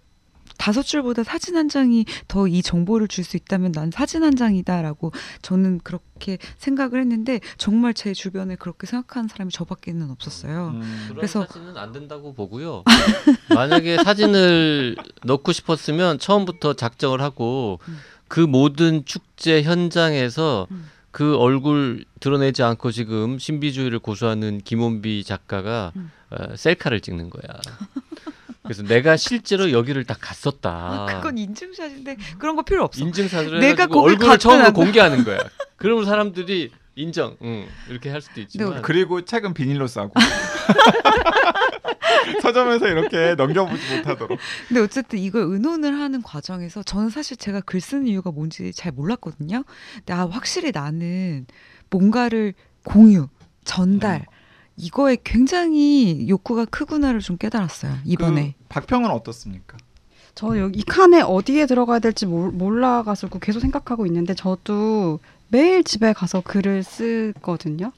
다섯 0.59 0.83
줄보다 0.83 1.23
사진 1.23 1.55
한 1.57 1.69
장이 1.69 2.05
더 2.27 2.45
이 2.47 2.61
정보를 2.61 3.07
줄 3.07 3.23
수 3.23 3.37
있다면 3.37 3.71
난 3.71 3.91
사진 3.91 4.23
한 4.23 4.35
장이다라고 4.35 5.11
저는 5.41 5.79
그렇게 5.83 6.37
생각을 6.57 6.99
했는데 7.01 7.39
정말 7.57 7.93
제 7.93 8.13
주변에 8.13 8.55
그렇게 8.55 8.85
생각하는 8.85 9.27
사람이 9.29 9.51
저밖에는 9.51 10.11
없었어요. 10.11 10.71
음. 10.75 10.81
그런 11.05 11.15
그래서- 11.15 11.45
사진은 11.45 11.77
안 11.77 11.91
된다고 11.91 12.33
보고요. 12.33 12.83
만약에 13.55 13.97
사진을 14.03 14.95
넣고 15.23 15.51
싶었으면 15.53 16.19
처음부터 16.19 16.73
작정을 16.73 17.21
하고 17.21 17.79
음. 17.87 17.97
그 18.27 18.39
모든 18.41 19.05
축제 19.05 19.63
현장에서 19.63 20.67
음. 20.71 20.89
그 21.11 21.35
얼굴 21.37 22.05
드러내지 22.19 22.61
않고 22.63 22.91
지금 22.91 23.39
신비주의를 23.39 23.99
고수하는 23.99 24.59
김원비 24.63 25.23
작가가 25.23 25.91
음. 25.95 26.11
어, 26.31 26.55
셀카를 26.55 26.99
찍는 27.01 27.29
거야. 27.29 27.41
그래서 28.69 28.83
내가 28.83 29.17
실제로 29.17 29.71
여기를 29.71 30.03
다 30.03 30.15
갔었다. 30.21 30.69
아, 30.69 31.05
그건 31.07 31.39
인증샷인데 31.39 32.17
그런 32.37 32.55
거 32.55 32.61
필요 32.61 32.83
없어. 32.83 33.03
인증사진을 33.03 33.61
내가 33.61 33.87
얼굴을 33.91 34.37
처음으로 34.37 34.67
안 34.67 34.73
공개하는 34.73 35.23
거야. 35.23 35.39
그러면 35.75 36.05
사람들이 36.05 36.69
인정, 36.93 37.35
응, 37.41 37.67
이렇게 37.89 38.11
할 38.11 38.21
수도 38.21 38.41
있지만 38.41 38.83
그리고 38.83 39.25
책은 39.25 39.55
비닐로 39.55 39.87
싸고 39.87 40.13
서점에서 42.43 42.89
이렇게 42.89 43.33
넘겨보지 43.33 43.95
못하도록. 43.95 44.37
근데 44.67 44.81
어쨌든 44.81 45.17
이걸 45.17 45.45
의논을 45.47 45.99
하는 45.99 46.21
과정에서 46.21 46.83
저는 46.83 47.09
사실 47.09 47.37
제가 47.37 47.61
글 47.61 47.81
쓰는 47.81 48.05
이유가 48.05 48.29
뭔지 48.29 48.71
잘 48.71 48.91
몰랐거든요. 48.91 49.63
근데 49.95 50.13
아, 50.13 50.27
확실히 50.27 50.71
나는 50.71 51.47
뭔가를 51.89 52.53
공유, 52.83 53.29
전달 53.63 54.27
이거에 54.79 55.17
굉장히 55.23 56.27
욕구가 56.29 56.65
크구나를 56.65 57.19
좀 57.19 57.37
깨달았어요 57.37 57.97
이번에. 58.05 58.55
그 58.57 58.65
박평은 58.69 59.09
어떻습니까? 59.11 59.77
저 60.35 60.57
여기 60.57 60.79
이 60.79 60.83
칸에 60.83 61.21
어디에 61.21 61.65
들어가야 61.65 61.99
될지 61.99 62.25
몰, 62.25 62.51
몰라가지고 62.51 63.39
계속 63.39 63.59
생각하고 63.59 64.05
있는데 64.05 64.33
저도 64.33 65.19
매일 65.49 65.83
집에 65.83 66.13
가서 66.13 66.41
글을 66.41 66.83
쓰거든요. 66.83 67.91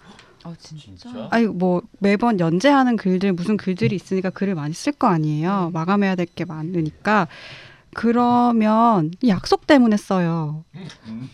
아 0.43 0.55
진짜? 0.57 1.27
아니 1.29 1.45
뭐 1.45 1.83
매번 1.99 2.39
연재하는 2.39 2.95
글들 2.97 3.33
무슨 3.33 3.57
글들이 3.57 3.95
있으니까 3.95 4.31
글을 4.31 4.55
많이 4.55 4.73
쓸 4.73 4.91
거 4.93 5.05
아니에요. 5.07 5.69
마감해야 5.73 6.15
될 6.15 6.25
게 6.25 6.45
많으니까 6.45 7.27
그러면 7.93 9.11
이 9.21 9.29
약속 9.29 9.67
때문에 9.67 9.97
써요. 9.97 10.63
음. 11.07 11.29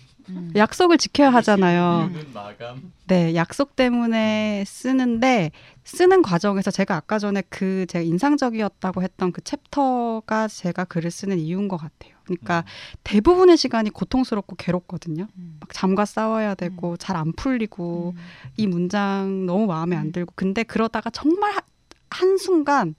약속을 0.55 0.97
지켜야 0.97 1.29
하잖아요. 1.33 2.09
네, 3.07 3.35
약속 3.35 3.75
때문에 3.75 4.63
쓰는데 4.67 5.51
쓰는 5.85 6.21
과정에서 6.21 6.71
제가 6.71 6.95
아까 6.95 7.17
전에 7.19 7.41
그 7.49 7.85
제가 7.87 8.03
인상적이었다고 8.03 9.01
했던 9.03 9.31
그 9.31 9.41
챕터가 9.41 10.47
제가 10.49 10.83
글을 10.85 11.09
쓰는 11.11 11.39
이유인 11.39 11.67
것 11.69 11.77
같아요. 11.77 12.15
그러니까 12.25 12.65
대부분의 13.03 13.55
시간이 13.55 13.89
고통스럽고 13.91 14.57
괴롭거든요. 14.57 15.27
음. 15.37 15.57
막 15.61 15.69
잠과 15.73 16.03
싸워야 16.05 16.55
되고 16.55 16.97
잘 16.97 17.15
안 17.15 17.31
풀리고 17.33 18.13
이 18.57 18.67
문장 18.67 19.45
너무 19.45 19.65
마음에 19.67 19.95
안 19.95 20.11
들고 20.11 20.33
근데 20.35 20.63
그러다가 20.63 21.09
정말 21.09 21.53
하- 21.53 21.61
한순간 22.09 22.95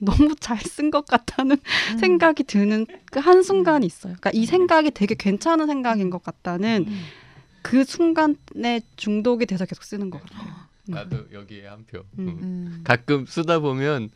너무 0.00 0.34
잘 0.40 0.58
쓴 0.58 0.90
것 0.90 1.06
같다는 1.06 1.56
음. 1.92 1.98
생각이 1.98 2.44
드는 2.44 2.86
그 3.12 3.20
한 3.20 3.42
순간이 3.42 3.86
있어요. 3.86 4.14
그러니까 4.18 4.30
이 4.32 4.46
생각이 4.46 4.90
되게 4.92 5.14
괜찮은 5.14 5.66
생각인 5.66 6.10
것 6.10 6.22
같다는 6.22 6.86
음. 6.88 7.00
그 7.62 7.84
순간에 7.84 8.80
중독이 8.96 9.46
돼서 9.46 9.66
계속 9.66 9.84
쓰는 9.84 10.10
것 10.10 10.22
같아요. 10.22 10.48
음. 10.88 10.94
나도 10.94 11.18
여기에 11.32 11.66
한 11.66 11.84
표. 11.86 11.98
음. 12.18 12.26
응. 12.26 12.26
음. 12.42 12.80
가끔 12.84 13.26
쓰다 13.26 13.58
보면 13.60 14.10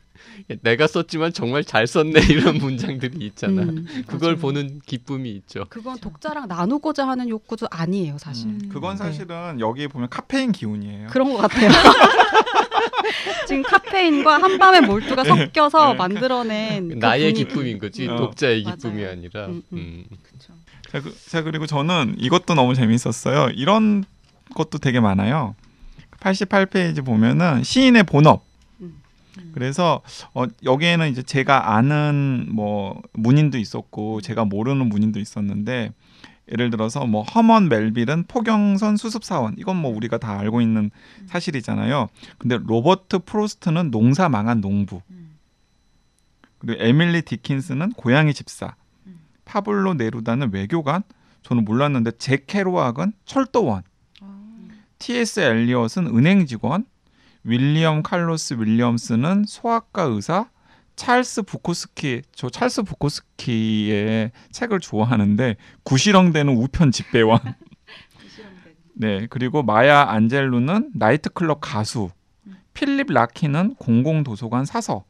내가 0.63 0.87
썼지만 0.87 1.33
정말 1.33 1.65
잘 1.65 1.87
썼네 1.87 2.13
이런 2.31 2.57
문장들이 2.59 3.19
있잖아. 3.27 3.63
음, 3.63 3.85
그걸 4.07 4.33
맞아요. 4.35 4.39
보는 4.41 4.81
기쁨이 4.87 5.31
있죠. 5.33 5.67
그건 5.69 5.99
독자랑 5.99 6.47
나누고자 6.49 7.07
하는 7.07 7.29
욕구도 7.29 7.67
아니에요, 7.71 8.17
사실. 8.19 8.47
음, 8.49 8.69
그건 8.73 8.93
네. 8.97 8.99
사실은 8.99 9.59
여기 9.61 9.87
보면 9.89 10.09
카페인 10.09 10.53
기운이에요. 10.53 11.09
그런 11.11 11.31
것 11.33 11.39
같아요. 11.39 11.69
지금 13.47 13.63
카페인과 13.63 14.39
한밤의 14.39 14.83
몰두가 14.83 15.25
섞여서 15.25 15.93
네. 15.93 15.95
만들어낸 15.95 16.89
그 16.89 16.95
나의 16.95 17.33
분위기. 17.33 17.45
기쁨인 17.45 17.79
거지 17.79 18.09
어. 18.09 18.17
독자의 18.17 18.63
맞아요. 18.63 18.77
기쁨이 18.77 19.05
아니라. 19.05 19.47
음, 19.47 19.63
음. 19.73 20.05
음. 20.11 20.17
그쵸. 20.23 20.53
자, 20.91 21.01
그, 21.01 21.15
자 21.29 21.43
그리고 21.43 21.67
저는 21.67 22.17
이것도 22.19 22.55
너무 22.55 22.75
재밌었어요. 22.75 23.51
이런 23.55 24.05
것도 24.55 24.79
되게 24.79 25.01
많아요. 25.01 25.55
88페이지 26.21 27.05
보면은 27.05 27.63
시인의 27.63 28.05
본업. 28.05 28.45
음. 28.81 29.01
그래서 29.53 30.01
어, 30.33 30.45
여기에는 30.63 31.11
이제 31.11 31.23
제가 31.23 31.75
아는 31.77 32.47
뭐 32.51 33.01
문인도 33.13 33.59
있었고 33.59 34.21
제가 34.21 34.45
모르는 34.45 34.89
문인도 34.89 35.21
있었는데 35.21 35.93
예를 36.53 36.71
들어서 36.71 37.07
뭐 37.07 37.23
허먼 37.23 37.69
멜빌은 37.69 38.25
포경선 38.29 38.97
수습사원 38.97 39.55
이건 39.59 39.77
뭐 39.77 39.95
우리가 39.95 40.19
다 40.19 40.39
알고 40.39 40.61
있는 40.61 40.91
사실이잖아요. 41.27 42.09
근데 42.39 42.59
로버트 42.59 43.21
프로스트는 43.21 43.91
농사 43.91 44.29
망한 44.29 44.61
농부. 44.61 45.01
음. 45.11 45.37
그리고 46.59 46.83
에밀리 46.83 47.23
디킨슨은 47.23 47.93
고양이 47.93 48.35
집사. 48.35 48.75
음. 49.07 49.21
파블로 49.45 49.95
네루다는 49.95 50.53
외교관. 50.53 51.03
저는 51.43 51.65
몰랐는데 51.65 52.13
잭 52.19 52.47
케로악은 52.47 53.13
철도원. 53.25 53.83
아. 54.21 54.41
T.S. 54.99 55.41
엘리엇은 55.41 56.07
은행 56.07 56.47
직원, 56.47 56.87
윌리엄 57.45 58.03
칼로스 58.03 58.55
윌리엄스는 58.55 59.45
소아과 59.47 60.05
의사, 60.05 60.49
찰스 60.97 61.43
부코스키 61.43 62.23
저 62.35 62.49
찰스 62.49 62.83
부코스키의 62.83 64.31
책을 64.53 64.81
좋아하는데 64.81 65.57
구시렁대는 65.83 66.57
우편 66.57 66.91
집배원. 66.91 67.39
네 68.97 69.27
그리고 69.29 69.63
마야 69.63 70.03
안젤루는 70.03 70.93
나이트클럽 70.95 71.59
가수, 71.61 72.11
필립 72.75 73.13
라키는 73.13 73.75
공공도서관 73.77 74.65
사서. 74.65 75.05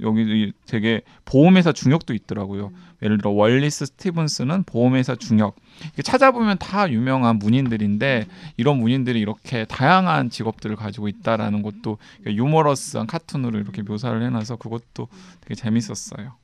여기 0.00 0.52
되게 0.66 1.02
보험회사 1.24 1.72
중역도 1.72 2.12
있더라고요. 2.14 2.72
예를 3.02 3.18
들어 3.18 3.30
월리스 3.30 3.86
스티븐스는 3.86 4.64
보험회사 4.64 5.16
중역. 5.16 5.56
찾아보면 6.02 6.58
다 6.58 6.90
유명한 6.90 7.38
문인들인데 7.38 8.26
이런 8.56 8.78
문인들이 8.78 9.20
이렇게 9.20 9.64
다양한 9.64 10.30
직업들을 10.30 10.76
가지고 10.76 11.08
있다라는 11.08 11.62
것도 11.62 11.98
유머러스한 12.26 13.06
카툰으로 13.06 13.58
이렇게 13.58 13.82
묘사를 13.82 14.22
해놔서 14.22 14.56
그것도 14.56 15.08
되게 15.42 15.54
재밌었어요. 15.54 16.34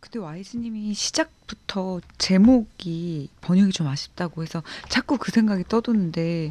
근데 0.00 0.20
와이즈님이 0.20 0.94
시작부터 0.94 2.00
제목이 2.18 3.30
번역이 3.40 3.72
좀 3.72 3.88
아쉽다고 3.88 4.42
해서 4.42 4.62
자꾸 4.88 5.18
그 5.18 5.32
생각이 5.32 5.64
떠도는데 5.68 6.50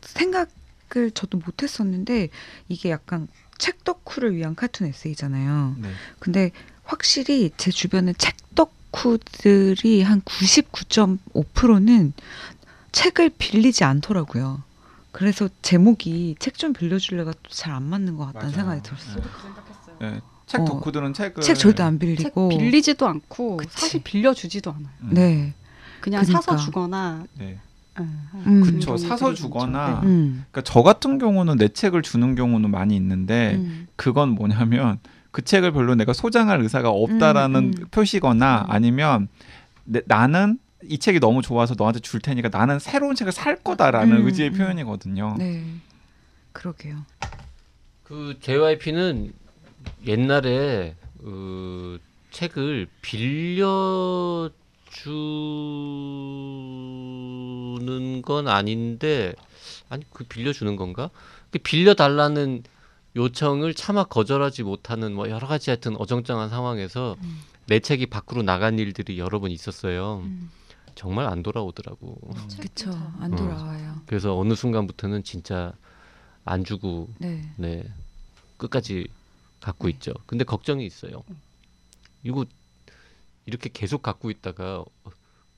생각을 0.00 1.10
저도 1.12 1.38
못했었는데 1.38 2.28
이게 2.68 2.90
약간 2.90 3.28
책 3.58 3.84
덕후를 3.84 4.34
위한 4.36 4.54
카툰 4.54 4.86
에세이잖아요. 4.86 5.76
네. 5.78 5.90
근데 6.18 6.50
확실히 6.84 7.50
제 7.56 7.70
주변에 7.70 8.12
책 8.18 8.36
덕후들이 8.54 10.02
한 10.02 10.20
99.5%는 10.22 12.12
책을 12.92 13.30
빌리지 13.38 13.84
않더라고요. 13.84 14.62
그래서 15.12 15.48
제목이 15.62 16.36
책 16.38 16.56
좀 16.56 16.72
빌려줄래가 16.72 17.32
또잘안 17.42 17.82
맞는 17.82 18.16
것 18.16 18.26
같다는 18.26 18.50
맞아요. 18.50 18.56
생각이 18.56 18.82
들었어요. 18.82 19.24
네. 20.00 20.20
책 20.46 20.60
어, 20.60 20.64
덕후들은 20.64 21.12
책을 21.14 21.42
책 21.42 21.54
절대 21.56 21.82
안책 21.82 22.00
빌리고. 22.00 22.48
빌리지도 22.50 23.06
않고 23.06 23.56
그치. 23.58 23.78
사실 23.80 24.02
빌려주지도 24.02 24.70
않아요. 24.70 24.88
음. 25.02 25.10
네. 25.12 25.54
그냥 26.00 26.22
그러니까. 26.24 26.40
사서 26.40 26.56
주거나 26.64 27.24
네. 27.34 27.58
음, 27.98 28.28
음. 28.46 28.62
그쵸 28.62 28.96
사서 28.96 29.34
주거나. 29.34 30.00
네. 30.02 30.08
음. 30.08 30.44
그러니까 30.50 30.62
저 30.62 30.82
같은 30.82 31.18
경우는 31.18 31.56
내 31.56 31.68
책을 31.68 32.02
주는 32.02 32.34
경우는 32.34 32.70
많이 32.70 32.96
있는데 32.96 33.54
음. 33.56 33.86
그건 33.96 34.30
뭐냐면 34.30 34.98
그 35.30 35.42
책을 35.42 35.72
별로 35.72 35.94
내가 35.94 36.12
소장할 36.12 36.60
의사가 36.60 36.90
없다라는 36.90 37.60
음, 37.60 37.72
음. 37.78 37.86
표시거나 37.90 38.66
음. 38.68 38.70
아니면 38.70 39.28
내, 39.84 40.00
나는 40.06 40.58
이 40.82 40.98
책이 40.98 41.20
너무 41.20 41.42
좋아서 41.42 41.74
너한테 41.76 42.00
줄 42.00 42.20
테니까 42.20 42.48
나는 42.48 42.78
새로운 42.78 43.14
책을 43.14 43.32
살 43.32 43.56
거다라는 43.56 44.18
음, 44.18 44.26
의지의 44.26 44.50
음. 44.50 44.54
표현이거든요. 44.54 45.36
네. 45.38 45.64
그러게요. 46.52 46.96
그 48.02 48.38
JYP는 48.40 49.32
옛날에 50.06 50.94
그 51.18 52.00
책을 52.30 52.86
빌려 53.02 54.50
주 54.90 55.10
는 57.80 58.22
건 58.22 58.48
아닌데 58.48 59.34
아니 59.88 60.04
그 60.12 60.24
빌려 60.24 60.52
주는 60.52 60.76
건가? 60.76 61.10
그 61.50 61.58
빌려 61.58 61.94
달라는 61.94 62.62
요청을 63.14 63.74
차마 63.74 64.04
거절하지 64.04 64.62
못하는 64.62 65.14
뭐 65.14 65.28
여러 65.30 65.46
가지 65.46 65.70
하여튼 65.70 65.96
어정쩡한 65.96 66.50
상황에서 66.50 67.16
음. 67.22 67.40
내 67.66 67.80
책이 67.80 68.06
밖으로 68.06 68.42
나간 68.42 68.78
일들이 68.78 69.18
여러 69.18 69.40
번 69.40 69.50
있었어요. 69.50 70.18
음. 70.24 70.50
정말 70.94 71.26
안 71.26 71.42
돌아오더라고. 71.42 72.18
그쵸. 72.60 72.90
안 73.20 73.32
어. 73.32 73.36
돌아와요. 73.36 74.00
그래서 74.06 74.36
어느 74.38 74.54
순간부터는 74.54 75.24
진짜 75.24 75.72
안 76.44 76.64
주고 76.64 77.08
네. 77.18 77.42
네 77.56 77.84
끝까지 78.56 79.08
갖고 79.60 79.88
있죠. 79.90 80.12
근데 80.26 80.44
걱정이 80.44 80.86
있어요. 80.86 81.22
이거 82.22 82.44
이렇게 83.46 83.68
계속 83.72 84.02
갖고 84.02 84.30
있다가 84.30 84.78
어- 84.80 85.10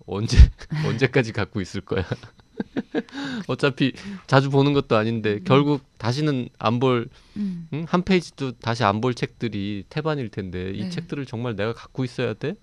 언제 0.09 0.37
언제까지 0.87 1.33
갖고 1.33 1.61
있을 1.61 1.81
거야? 1.83 2.05
어차피 3.47 3.93
자주 4.27 4.51
보는 4.51 4.73
것도 4.73 4.97
아닌데 4.97 5.41
결국 5.45 5.83
다시는 5.99 6.49
안볼한 6.59 7.09
음. 7.37 7.87
페이지도 8.05 8.53
다시 8.53 8.85
안 8.85 9.01
볼 9.01 9.15
책들이 9.15 9.85
태반일 9.89 10.29
텐데 10.29 10.73
이 10.75 10.83
네. 10.85 10.91
책들을 10.91 11.25
정말 11.27 11.55
내가 11.55 11.73
갖고 11.73 12.05
있어야 12.05 12.35
돼? 12.35 12.55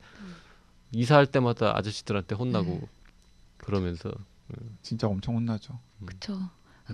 이사할 0.91 1.27
때마다 1.27 1.77
아저씨들한테 1.77 2.35
혼나고 2.35 2.65
네. 2.65 2.81
그러면서 3.57 4.11
진짜 4.81 5.07
엄청 5.07 5.35
혼나죠. 5.35 5.79
그쵸. 6.05 6.37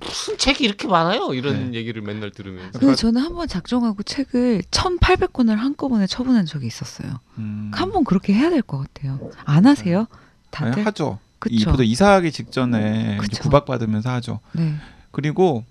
무슨 0.01 0.37
책이 0.37 0.63
이렇게 0.63 0.87
많아요? 0.87 1.33
이런 1.33 1.71
네. 1.71 1.77
얘기를 1.79 2.01
맨날 2.01 2.31
들으면서 2.31 2.79
그 2.79 2.95
저는 2.95 3.19
한 3.21 3.33
번 3.33 3.47
작정하고 3.47 4.03
책을 4.03 4.61
1,800권을 4.71 5.55
한꺼번에 5.55 6.07
처분한 6.07 6.45
적이 6.45 6.67
있었어요. 6.67 7.19
음. 7.39 7.71
한번 7.73 8.03
그렇게 8.05 8.33
해야 8.33 8.49
될 8.49 8.61
것 8.61 8.77
같아요. 8.77 9.31
안 9.43 9.65
하세요? 9.65 10.07
다들? 10.51 10.75
네, 10.75 10.83
하죠. 10.83 11.19
이 11.49 11.57
그쵸. 11.57 11.71
보통 11.71 11.85
이사하기 11.85 12.31
직전에 12.31 13.15
이제 13.15 13.17
그쵸. 13.17 13.43
구박 13.43 13.65
받으면서 13.65 14.11
하죠. 14.11 14.39
네. 14.53 14.75
그리고 15.11 15.63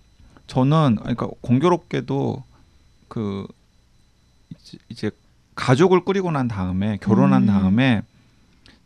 저는 0.49 0.97
그러니까 1.01 1.29
공교롭게도 1.43 2.43
그 3.09 3.47
이제- 4.89 5.11
가족을 5.55 6.05
꾸리고 6.05 6.31
난 6.31 6.49
다음에 6.49 6.97
결혼한 7.03 7.43
음. 7.43 7.47
다음에 7.47 8.03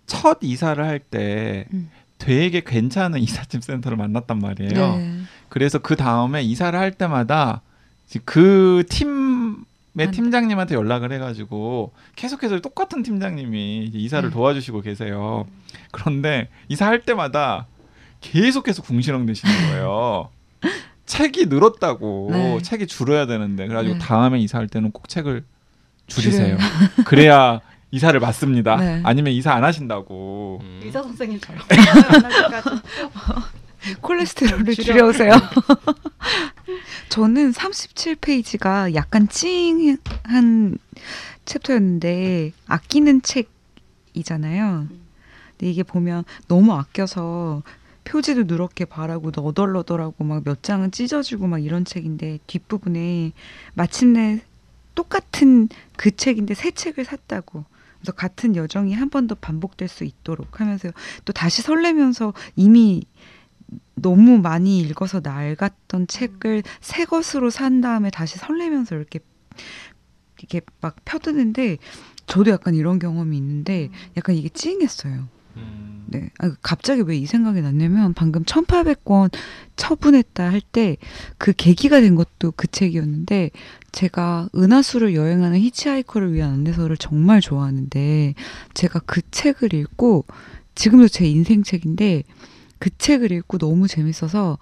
첫 0.07 0.39
이사를 0.43 0.83
할때 0.85 1.67
음. 1.73 1.91
되게 2.19 2.63
괜찮은 2.65 3.21
이삿짐 3.23 3.61
센터를 3.61 3.97
만났단 3.97 4.39
말이에요. 4.39 4.97
네. 4.97 5.21
그래서 5.49 5.79
그 5.79 5.95
다음에 5.97 6.43
이사를 6.43 6.77
할 6.79 6.91
때마다 6.93 7.63
그 8.25 8.83
팀 8.89 9.09
의 9.97 10.07
만- 10.07 10.11
팀장님한테 10.11 10.75
연락을 10.75 11.13
해가지고 11.13 11.93
계속해서 12.17 12.61
똑같은 12.61 13.03
팀장님이 13.03 13.91
이사를 13.95 14.29
네. 14.29 14.33
도와주시고 14.35 14.81
계세요. 14.81 15.47
그런데 15.93 16.49
이사할 16.69 17.03
때마다 17.05 17.67
계속해서 18.21 18.83
궁시렁대시는 18.83 19.55
거예요. 19.71 20.31
책이 21.07 21.47
늘었다고 21.47 22.29
네. 22.33 22.59
책이 22.63 22.87
줄어야 22.87 23.27
되는데 23.27 23.67
그래가지고 23.67 23.95
네. 23.95 24.01
다음에 24.01 24.41
이사할 24.41 24.67
때는 24.69 24.91
꼭 24.91 25.09
책을 25.09 25.45
줄이세요. 26.07 26.57
그래야 27.05 27.61
이사를 27.93 28.19
맞습니다. 28.19 28.77
네. 28.77 29.01
아니면 29.05 29.33
이사 29.33 29.53
안 29.53 29.63
하신다고. 29.63 30.59
음. 30.63 30.81
의사 30.83 31.03
선생님처럼 31.03 31.63
만날 31.69 32.63
콜레스테롤을 34.03 34.77
줄여. 34.77 34.85
줄여 34.85 35.09
오세요. 35.09 35.33
저는 37.11 37.53
37페이지가 37.53 38.95
약간 38.95 39.29
찡한 39.29 40.79
챕터였는데 41.47 42.53
아끼는 42.67 43.23
책이잖아요. 44.15 44.89
근데 45.59 45.71
이게 45.71 45.83
보면 45.83 46.25
너무 46.49 46.75
아껴서 46.75 47.63
표지도 48.05 48.45
누렇게 48.45 48.85
바라고 48.87 49.33
너덜너덜하고 49.35 50.25
막 50.25 50.45
몇 50.45 50.63
장은 50.63 50.91
찢어지고 50.93 51.47
막 51.49 51.59
이런 51.65 51.85
책인데 51.85 52.41
뒷부분에 52.47 53.33
마침내 53.75 54.43
똑같은 54.95 55.69
그 55.97 56.15
책인데 56.17 56.55
새 56.55 56.71
책을 56.73 57.05
샀다고. 57.07 57.65
그래서 58.01 58.13
같은 58.13 58.57
여정이 58.57 58.95
한 58.95 59.11
번 59.11 59.29
더 59.29 59.35
반복될 59.37 59.89
수 59.89 60.05
있도록 60.05 60.61
하면서 60.61 60.91
또 61.25 61.33
다시 61.33 61.63
설레면서 61.63 62.35
이미 62.57 63.03
너무 63.97 64.39
많이 64.39 64.81
읽어서 64.81 65.21
낡았던 65.23 66.07
책을 66.09 66.63
새 66.81 67.05
것으로 67.05 67.51
산 67.51 67.81
다음에 67.81 68.11
다시 68.11 68.39
설레면서 68.39 68.97
이렇게 68.97 69.21
이게 70.43 70.61
막 70.81 70.97
펴드는데 71.05 71.79
저도 72.27 72.51
약간 72.51 72.75
이런 72.75 72.99
경험이 72.99 73.37
있는데 73.37 73.91
약간 74.17 74.35
이게 74.35 74.49
찡했어요. 74.49 75.29
음. 75.57 76.05
네. 76.07 76.29
아, 76.39 76.53
갑자기 76.63 77.03
왜 77.03 77.17
이 77.19 77.27
생각이 77.27 77.61
났냐면 77.63 78.13
방금 78.15 78.43
1800권 78.45 79.33
처분했다 79.77 80.45
할 80.51 80.61
때 80.61 80.97
그 81.39 81.53
계기가 81.53 82.01
된 82.01 82.15
것도 82.17 82.53
그 82.57 82.67
책이었는데 82.67 83.51
제가 83.93 84.49
은하수를 84.55 85.15
여행하는 85.15 85.59
히치하이커를 85.61 86.33
위한 86.35 86.53
안내서를 86.53 86.97
정말 86.97 87.41
좋아하는데 87.41 88.35
제가 88.75 89.01
그 89.07 89.23
책을 89.31 89.73
읽고 89.75 90.27
지금도 90.75 91.09
제 91.09 91.27
인생 91.27 91.63
책인데 91.63 92.25
그 92.85 92.91
책을 92.99 93.33
읽고 93.33 93.57
너무 93.57 93.89
재밌어서 93.89 94.59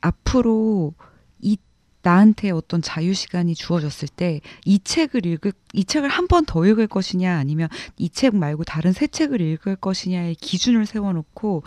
앞으로 0.00 0.94
이 1.40 1.56
나한테 2.02 2.50
어떤 2.52 2.80
자유 2.82 3.14
시간이 3.14 3.56
주어졌을 3.56 4.06
때 4.08 4.40
이 4.64 4.78
책을 4.78 5.26
읽을 5.26 5.52
이 5.72 5.84
책을 5.84 6.08
한 6.08 6.28
번 6.28 6.44
더 6.46 6.64
읽을 6.64 6.86
것이냐 6.86 7.36
아니면 7.36 7.68
이 7.96 8.08
책 8.10 8.36
말고 8.36 8.62
다른 8.62 8.92
새 8.92 9.08
책을 9.08 9.40
읽을 9.40 9.74
것이냐의 9.74 10.36
기준을 10.36 10.86
세워놓고 10.86 11.64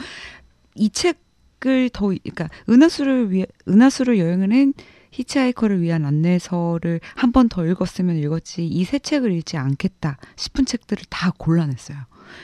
이 0.76 0.90
책을 0.90 1.90
더 1.92 2.06
그러니까 2.08 2.48
은하수를 2.70 3.32
위해 3.32 3.46
은하수를 3.68 4.20
여행하는 4.20 4.74
히치하이커를 5.12 5.82
위한 5.82 6.06
안내서를 6.06 7.02
한 7.16 7.34
번 7.34 7.50
더 7.50 7.66
읽었으면 7.68 8.16
읽었지 8.16 8.66
이 8.66 8.86
새 8.86 8.98
책을 8.98 9.34
읽지 9.34 9.58
않겠다 9.58 10.18
싶은 10.38 10.66
책들을 10.66 11.04
다 11.10 11.34
골라냈어요. 11.38 11.98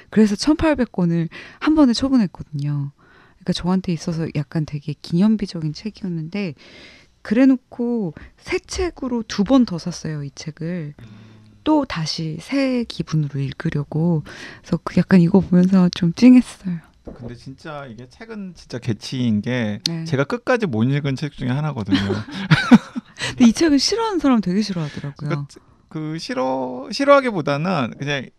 그래서 0.09 0.35
1800권을 0.35 1.29
한 1.59 1.75
번에 1.75 1.93
처분했거든요. 1.93 2.91
그러니까 3.37 3.53
저한테 3.53 3.93
있어서 3.93 4.27
약간 4.35 4.65
되게 4.65 4.93
기념비적인 5.01 5.73
책이었는데 5.73 6.55
그래놓고 7.21 8.13
새 8.37 8.59
책으로 8.59 9.23
두 9.27 9.43
번 9.43 9.65
더 9.65 9.77
샀어요 9.77 10.23
이 10.23 10.31
책을 10.33 10.93
또 11.63 11.85
다시 11.85 12.37
새 12.39 12.83
기분으로 12.85 13.39
읽으려고 13.39 14.23
그래서 14.61 14.79
그 14.83 14.95
약간 14.97 15.19
이거 15.21 15.39
보면서 15.39 15.89
좀 15.89 16.13
찡했어요. 16.13 16.79
근데 17.15 17.35
진짜 17.35 17.85
이게 17.87 18.07
책은 18.07 18.53
진짜 18.55 18.77
개치인 18.79 19.41
게 19.41 19.79
네. 19.87 20.05
제가 20.05 20.23
끝까지 20.25 20.65
못 20.67 20.83
읽은 20.83 21.15
책 21.15 21.33
중에 21.33 21.49
하나거든요. 21.49 21.97
근데 23.29 23.45
이 23.45 23.53
책을 23.53 23.79
싫어하는 23.79 24.19
사람 24.19 24.41
되게 24.41 24.61
싫어하더라고요. 24.61 25.15
그러니까 25.29 25.47
그 25.89 26.17
싫어 26.19 26.87
싫어하기보다는 26.91 27.95
그냥 27.97 28.29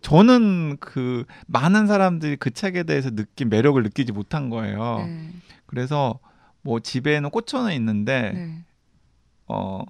저는 0.00 0.76
그 0.80 1.24
많은 1.46 1.86
사람들이 1.86 2.36
그 2.36 2.50
책에 2.50 2.82
대해서 2.84 3.10
느낀 3.10 3.48
매력을 3.48 3.82
느끼지 3.82 4.12
못한 4.12 4.50
거예요. 4.50 5.04
네. 5.06 5.30
그래서 5.66 6.18
뭐 6.62 6.80
집에는 6.80 7.30
꽂혀는 7.30 7.72
있는데 7.74 8.32
네. 8.32 8.64
어 9.46 9.82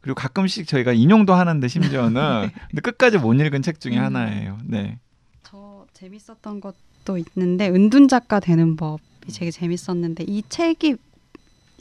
그리고 0.00 0.16
가끔씩 0.16 0.66
저희가 0.66 0.92
인용도 0.92 1.34
하는데 1.34 1.66
심지어는 1.66 2.50
근데 2.70 2.80
끝까지 2.82 3.18
못 3.18 3.34
읽은 3.34 3.62
책 3.62 3.80
중에 3.80 3.98
음. 3.98 4.04
하나예요. 4.04 4.58
네. 4.64 4.98
저 5.42 5.86
재밌었던 5.92 6.60
것도 6.60 7.18
있는데 7.18 7.68
은둔 7.68 8.08
작가 8.08 8.40
되는 8.40 8.76
법이 8.76 9.32
되게 9.34 9.50
재밌었는데 9.50 10.24
이 10.26 10.42
책이 10.48 10.96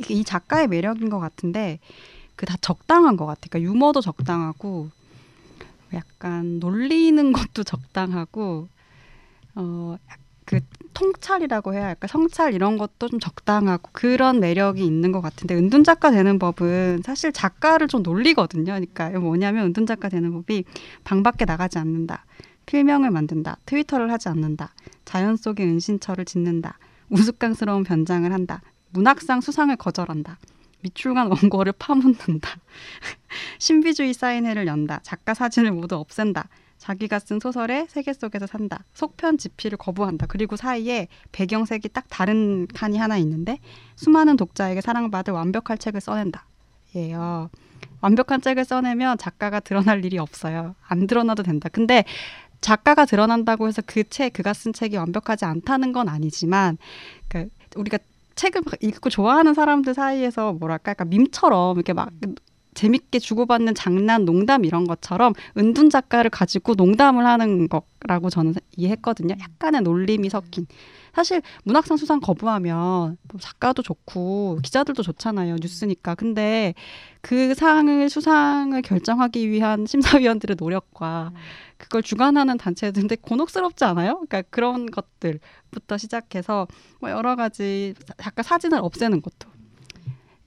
이 0.10 0.24
작가의 0.24 0.68
매력인 0.68 1.10
것 1.10 1.20
같은데 1.20 1.80
그 2.36 2.46
다 2.46 2.56
적당한 2.60 3.18
것 3.18 3.28
같아요. 3.28 3.50
그러니까 3.52 3.70
유머도 3.70 4.02
적당하고 4.02 4.90
약간 5.94 6.60
놀리는 6.60 7.32
것도 7.32 7.64
적당하고 7.64 8.68
어 9.56 9.98
그 10.52 10.60
통찰이라고 10.94 11.74
해야 11.74 11.86
할까 11.86 12.08
성찰 12.08 12.54
이런 12.54 12.78
것도 12.78 13.08
좀 13.08 13.22
적당하고 13.22 13.90
그런 13.94 14.42
매력이 14.42 14.86
있는 14.86 15.14
것 15.14 15.22
같은데 15.22 15.56
은둔 15.56 15.86
작가 15.86 16.12
되는 16.12 16.40
법은 16.40 17.04
사실 17.06 17.32
작가를 17.32 17.88
좀 17.88 18.04
놀리거든요. 18.04 18.66
그러니까 18.66 19.10
뭐냐면 19.12 19.68
은둔 19.68 19.86
작가 19.86 20.10
되는 20.10 20.30
법이 20.34 20.66
방 21.06 21.24
밖에 21.24 21.46
나가지 21.46 21.78
않는다. 21.78 22.26
필명을 22.66 23.12
만든다. 23.12 23.58
트위터를 23.66 24.12
하지 24.12 24.28
않는다. 24.28 24.74
자연 25.06 25.38
속의 25.38 25.66
은신처를 25.66 26.26
짓는다. 26.26 26.78
우스꽝스러운 27.10 27.84
변장을 27.86 28.32
한다. 28.34 28.62
문학상 28.92 29.40
수상을 29.40 29.74
거절한다. 29.78 30.38
미출간 30.82 31.28
원고를 31.28 31.74
파묻는다. 31.74 32.50
신비주의 33.60 34.14
사인회를 34.14 34.68
연다. 34.68 35.00
작가 35.04 35.34
사진을 35.34 35.72
모두 35.72 35.96
없앤다. 35.96 36.48
자기가 36.78 37.20
쓴 37.20 37.40
소설의 37.40 37.86
세계 37.90 38.12
속에서 38.12 38.48
산다. 38.48 38.84
속편 38.94 39.38
집필을 39.38 39.78
거부한다. 39.78 40.26
그리고 40.26 40.56
사이에 40.56 41.08
배경색이 41.32 41.90
딱 41.90 42.06
다른 42.10 42.68
칸이 42.68 42.98
하나 42.98 43.18
있는데 43.18 43.60
수많은 43.96 44.36
독자에게 44.36 44.82
사랑받을 44.82 45.34
완벽할 45.34 45.78
책을 45.78 46.02
써낸다. 46.02 46.46
예요. 46.96 47.50
완벽한 48.02 48.42
책을 48.42 48.66
써내면 48.66 49.20
작가가 49.20 49.60
드러날 49.60 50.04
일이 50.04 50.18
없어요. 50.18 50.76
안 50.88 51.06
드러나도 51.06 51.44
된다. 51.44 51.70
근데 51.70 52.04
작가가 52.62 53.06
드러난다고 53.06 53.68
해서 53.68 53.82
그 53.86 54.04
책, 54.04 54.34
그가 54.34 54.54
쓴 54.54 54.72
책이 54.72 54.96
완벽하지 54.98 55.46
않다는 55.46 55.92
건 55.94 56.08
아니지만, 56.08 56.78
그 57.28 57.48
우리가 57.76 57.98
책을 58.42 58.62
막 58.66 58.74
읽고 58.82 59.12
좋아하는 59.12 59.54
사람들 59.54 59.94
사이에서 59.94 60.54
뭐랄까, 60.54 60.92
약간 60.92 61.10
밈처럼 61.10 61.78
이렇게 61.78 61.94
막 61.94 62.10
재밌게 62.74 63.20
주고받는 63.20 63.76
장난, 63.76 64.26
농담 64.26 64.66
이런 64.66 64.86
것처럼 64.86 65.34
은둔 65.58 65.92
작가를 65.92 66.32
가지고 66.32 66.74
농담을 66.74 67.26
하는 67.26 67.68
거라고 67.68 68.32
저는 68.32 68.56
이해했거든요. 68.78 69.36
약간의 69.40 69.82
놀림이 69.82 70.30
섞인. 70.30 70.66
사실 71.14 71.42
문학상 71.66 71.98
수상 71.98 72.20
거부하면 72.22 73.18
뭐 73.22 73.40
작가도 73.40 73.84
좋고 73.84 74.60
기자들도 74.64 75.04
좋잖아요. 75.04 75.58
뉴스니까. 75.62 76.16
근데 76.16 76.74
그 77.22 77.54
상을 77.54 78.10
수상을 78.10 78.82
결정하기 78.82 79.50
위한 79.50 79.86
심사위원들의 79.88 80.56
노력과 80.58 81.34
그걸 81.82 82.04
주관하는 82.04 82.58
단체들인데 82.58 83.18
곤혹스럽지 83.18 83.84
않아요? 83.86 84.14
그러니까 84.14 84.44
그런 84.44 84.86
것들부터 84.86 85.98
시작해서 85.98 86.68
뭐 87.00 87.10
여러 87.10 87.36
가지 87.36 87.96
작가 88.18 88.44
사진을 88.44 88.80
없애는 88.80 89.22
것도 89.22 89.50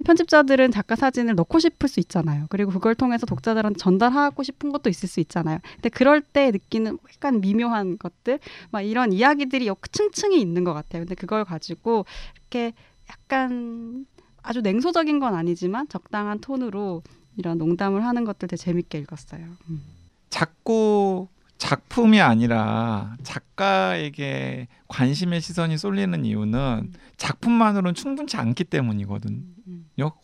편집자들은 0.04 0.70
작가 0.70 0.96
사진을 0.96 1.34
넣고 1.34 1.58
싶을 1.58 1.88
수 1.88 1.98
있잖아요. 2.00 2.46
그리고 2.50 2.70
그걸 2.70 2.94
통해서 2.94 3.26
독자들한테 3.26 3.78
전달하고 3.78 4.42
싶은 4.42 4.70
것도 4.70 4.90
있을 4.90 5.08
수 5.08 5.18
있잖아요. 5.20 5.58
근데 5.76 5.88
그럴 5.88 6.20
때 6.20 6.50
느끼는 6.50 6.98
약간 7.14 7.40
미묘한 7.40 7.98
것들, 7.98 8.38
막 8.70 8.82
이런 8.82 9.12
이야기들이 9.12 9.70
층층이 9.92 10.40
있는 10.40 10.62
것 10.62 10.74
같아요. 10.74 11.02
근데 11.02 11.14
그걸 11.14 11.44
가지고 11.44 12.04
이렇게 12.36 12.74
약간 13.08 14.06
아주 14.42 14.60
냉소적인 14.60 15.20
건 15.20 15.34
아니지만 15.34 15.88
적당한 15.88 16.38
톤으로 16.38 17.02
이런 17.36 17.58
농담을 17.58 18.04
하는 18.04 18.24
것들 18.24 18.48
되게 18.48 18.56
재밌게 18.60 18.98
읽었어요. 18.98 19.46
음. 19.70 19.93
자꾸 20.34 21.28
작품이 21.58 22.20
아니라 22.20 23.16
작가에게 23.22 24.66
관심의 24.88 25.40
시선이 25.40 25.78
쏠리는 25.78 26.24
이유는 26.24 26.92
작품만으로는 27.16 27.94
충분치 27.94 28.36
않기 28.36 28.64
때문이거든요. 28.64 29.44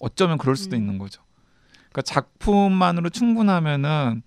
어쩌면 0.00 0.36
그럴 0.36 0.56
수도 0.56 0.74
음. 0.74 0.80
있는 0.80 0.98
거죠. 0.98 1.22
그러니까 1.90 2.02
작품만으로 2.02 3.10
충분하면은 3.10 4.22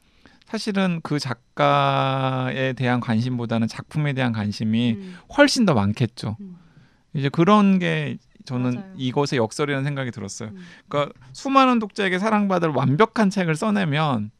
사실은 0.45 1.01
그 1.03 1.19
작가에 1.19 2.71
대한 2.71 3.01
관심보다는 3.01 3.67
작품에 3.67 4.13
대한 4.13 4.31
관심이 4.31 4.93
음. 4.93 5.17
훨씬 5.37 5.65
더 5.65 5.73
많겠죠. 5.73 6.37
음. 6.39 6.55
이제 7.13 7.27
그런 7.27 7.77
게 7.77 8.17
저는 8.45 8.75
맞아요. 8.75 8.93
이것의 8.95 9.35
역설이라는 9.35 9.83
생각이 9.83 10.11
들었어요. 10.11 10.51
음. 10.51 10.57
그러니까 10.87 11.13
수많은 11.33 11.79
독자에게 11.79 12.19
사랑받을 12.19 12.69
완벽한 12.69 13.29
책을 13.29 13.55
써내면 13.55 14.31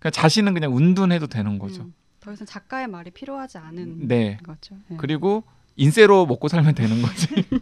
그냥 0.00 0.12
자신은 0.12 0.54
그냥 0.54 0.74
운둔해도 0.74 1.28
되는 1.28 1.58
거죠. 1.58 1.82
음. 1.82 1.94
더 2.20 2.32
이상 2.32 2.46
작가의 2.46 2.86
말이 2.88 3.10
필요하지 3.10 3.58
않은 3.58 4.08
네. 4.08 4.38
거죠. 4.42 4.76
네. 4.88 4.96
그리고 4.98 5.44
인세로 5.76 6.26
먹고 6.26 6.48
살면 6.48 6.74
되는 6.74 7.00
거지. 7.00 7.28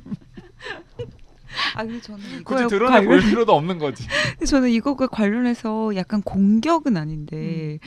아 1.75 1.85
근데 1.85 2.01
저는 2.01 2.45
굳이 2.45 2.67
드러내 2.69 3.05
볼 3.05 3.17
관련, 3.19 3.29
필요도 3.31 3.53
없는 3.53 3.79
거지. 3.79 4.07
근데 4.33 4.47
저는 4.47 4.71
이거가 4.71 5.07
관련해서 5.07 5.95
약간 5.97 6.23
공격은 6.23 6.97
아닌데 6.97 7.37
음. 7.37 7.79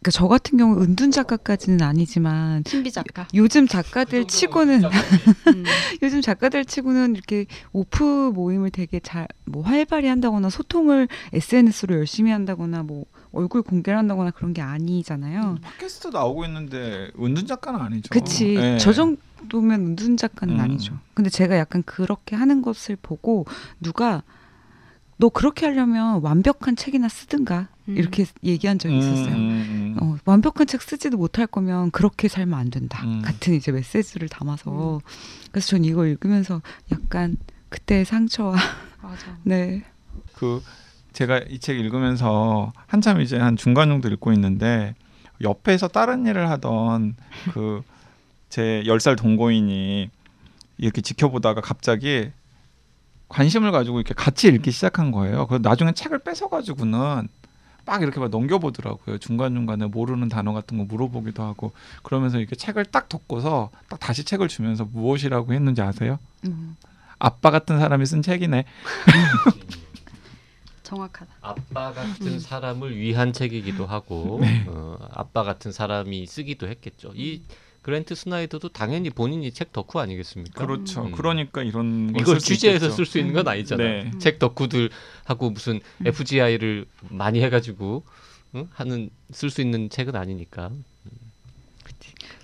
그러니까 0.00 0.10
저 0.12 0.28
같은 0.28 0.56
경우 0.58 0.80
은둔 0.82 1.10
작가까지는 1.10 1.82
아니지만 1.82 2.62
신비 2.66 2.90
작가. 2.90 3.28
요즘 3.34 3.66
작가들 3.66 4.26
치고는 4.26 4.82
음. 5.54 5.64
요즘 6.02 6.22
작가들 6.22 6.64
치고는 6.64 7.14
이렇게 7.14 7.46
오프 7.72 8.32
모임을 8.34 8.70
되게 8.70 9.00
잘 9.00 9.26
뭐 9.50 9.62
활발히 9.62 10.06
한다거나 10.08 10.48
소통을 10.48 11.08
SNS로 11.32 11.96
열심히 11.96 12.30
한다거나 12.30 12.82
뭐 12.82 13.04
얼굴 13.32 13.62
공개를 13.62 13.98
한다거나 13.98 14.30
그런 14.30 14.52
게 14.52 14.62
아니잖아요. 14.62 15.58
팟캐스트 15.62 16.08
나오고 16.08 16.44
있는데 16.46 17.10
은둔 17.18 17.46
작가는 17.46 17.80
아니죠. 17.80 18.08
그치. 18.10 18.54
네. 18.54 18.78
저 18.78 18.92
정도면 18.92 19.80
은둔 19.80 20.16
작가는 20.16 20.54
음. 20.54 20.60
아니죠. 20.60 20.98
근데 21.14 21.30
제가 21.30 21.56
약간 21.56 21.82
그렇게 21.84 22.36
하는 22.36 22.62
것을 22.62 22.96
보고 23.00 23.46
누가 23.80 24.22
너 25.20 25.28
그렇게 25.28 25.66
하려면 25.66 26.22
완벽한 26.22 26.76
책이나 26.76 27.08
쓰든가 27.08 27.68
음. 27.88 27.96
이렇게 27.96 28.24
얘기한 28.42 28.78
적이 28.78 28.98
있었어요. 28.98 29.34
음, 29.34 29.36
음, 29.36 29.96
음. 30.00 30.02
어, 30.02 30.16
완벽한 30.24 30.66
책 30.66 30.80
쓰지도 30.80 31.18
못할 31.18 31.46
거면 31.46 31.90
그렇게 31.90 32.26
살면 32.26 32.58
안 32.58 32.70
된다. 32.70 33.04
음. 33.04 33.20
같은 33.20 33.54
이제 33.54 33.70
메시지를 33.70 34.28
담아서. 34.30 34.96
음. 34.96 35.00
그래서 35.52 35.68
전 35.68 35.84
이거 35.84 36.06
읽으면서 36.06 36.62
약간 36.90 37.36
그때의 37.68 38.06
상처와 38.06 38.56
맞아. 39.02 39.38
네. 39.44 39.84
그 40.34 40.62
제가 41.12 41.38
이 41.48 41.58
책 41.58 41.78
읽으면서 41.78 42.72
한참 42.86 43.20
이제 43.20 43.38
한 43.38 43.56
중간 43.56 43.88
정도 43.88 44.08
읽고 44.08 44.32
있는데 44.32 44.94
옆에서 45.42 45.88
다른 45.88 46.26
일을 46.26 46.48
하던 46.50 47.16
그 47.52 47.82
제 48.50 48.82
열 48.86 48.98
살 49.00 49.14
동거인이 49.14 50.10
이렇게 50.78 51.00
지켜보다가 51.00 51.60
갑자기 51.60 52.30
관심을 53.28 53.70
가지고 53.70 54.00
이렇게 54.00 54.12
같이 54.12 54.48
읽기 54.48 54.72
시작한 54.72 55.12
거예요. 55.12 55.46
그 55.46 55.60
나중에 55.62 55.92
책을 55.92 56.18
뺏어 56.18 56.48
가지고는 56.48 57.28
막 57.86 58.02
이렇게 58.02 58.18
막 58.18 58.28
넘겨보더라고요. 58.30 59.18
중간 59.18 59.54
중간에 59.54 59.86
모르는 59.86 60.28
단어 60.28 60.52
같은 60.52 60.78
거 60.78 60.84
물어보기도 60.84 61.44
하고 61.44 61.72
그러면서 62.02 62.38
이렇게 62.40 62.56
책을 62.56 62.86
딱 62.86 63.08
덮고서 63.08 63.70
딱 63.88 64.00
다시 64.00 64.24
책을 64.24 64.48
주면서 64.48 64.84
무엇이라고 64.84 65.52
했는지 65.52 65.80
아세요? 65.80 66.18
음. 66.46 66.76
아빠 67.20 67.50
같은 67.52 67.78
사람이 67.78 68.04
쓴 68.04 68.20
책이네. 68.22 68.64
정확하다. 70.90 71.32
아빠 71.40 71.92
같은 71.92 72.26
음. 72.26 72.38
사람을 72.38 72.96
위한 72.96 73.32
책이기도 73.32 73.86
하고 73.86 74.38
네. 74.42 74.64
어, 74.66 74.98
아빠 75.10 75.44
같은 75.44 75.70
사람이 75.70 76.26
쓰기도 76.26 76.68
했겠죠. 76.68 77.12
이 77.14 77.42
그랜트 77.82 78.14
스나이더도 78.14 78.70
당연히 78.70 79.08
본인이 79.08 79.50
책 79.52 79.72
덕후 79.72 80.00
아니겠습니까? 80.00 80.64
그렇죠. 80.66 81.04
음. 81.04 81.12
그러니까 81.12 81.62
이런 81.62 82.12
걸 82.12 82.20
이걸 82.20 82.38
취재해서. 82.38 82.90
쓸 82.90 83.06
수 83.06 83.18
있는 83.18 83.32
건 83.32 83.46
아니잖아요. 83.48 84.04
네. 84.04 84.10
책 84.18 84.38
덕후들 84.38 84.90
하고 85.24 85.50
무슨 85.50 85.80
FGI를 86.04 86.86
많이 87.08 87.40
해가지고 87.42 88.02
응? 88.56 88.68
하는 88.72 89.10
쓸 89.30 89.48
수 89.48 89.60
있는 89.60 89.88
책은 89.88 90.16
아니니까. 90.16 90.70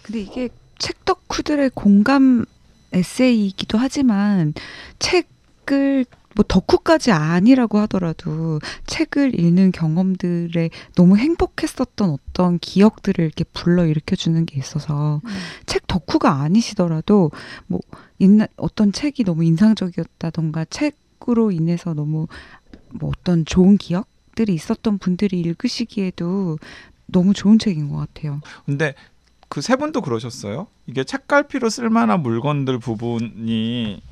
근데 0.02 0.20
이게 0.20 0.48
책 0.78 1.04
덕후들의 1.04 1.70
공감 1.74 2.44
에세이이기도 2.92 3.76
하지만 3.76 4.54
책을 5.00 6.06
뭐 6.36 6.44
덕후까지 6.46 7.10
아니라고 7.10 7.78
하더라도 7.80 8.60
책을 8.86 9.40
읽는 9.40 9.72
경험들에 9.72 10.70
너무 10.94 11.16
행복했었던 11.16 12.10
어떤 12.10 12.58
기억들을 12.58 13.24
이렇게 13.24 13.44
불러 13.52 13.86
일으켜 13.86 14.14
주는 14.14 14.44
게 14.44 14.58
있어서 14.58 15.22
책 15.64 15.86
덕후가 15.86 16.42
아니시더라도 16.42 17.32
뭐 17.66 17.80
옛날 18.20 18.48
어떤 18.56 18.92
책이 18.92 19.24
너무 19.24 19.44
인상적이었다던가 19.44 20.66
책으로 20.66 21.50
인해서 21.50 21.94
너무 21.94 22.28
뭐 22.92 23.10
어떤 23.16 23.46
좋은 23.46 23.78
기억들이 23.78 24.52
있었던 24.52 24.98
분들이 24.98 25.40
읽으시기에도 25.40 26.58
너무 27.06 27.32
좋은 27.32 27.58
책인 27.58 27.88
것 27.88 27.96
같아요. 27.96 28.40
근데 28.66 28.94
그 29.48 29.62
세 29.62 29.76
분도 29.76 30.00
그러셨어요? 30.02 30.66
이게 30.86 31.04
책갈피로 31.04 31.70
쓸만한 31.70 32.22
물건들 32.22 32.78
부분이 32.78 34.02
음. 34.02 34.05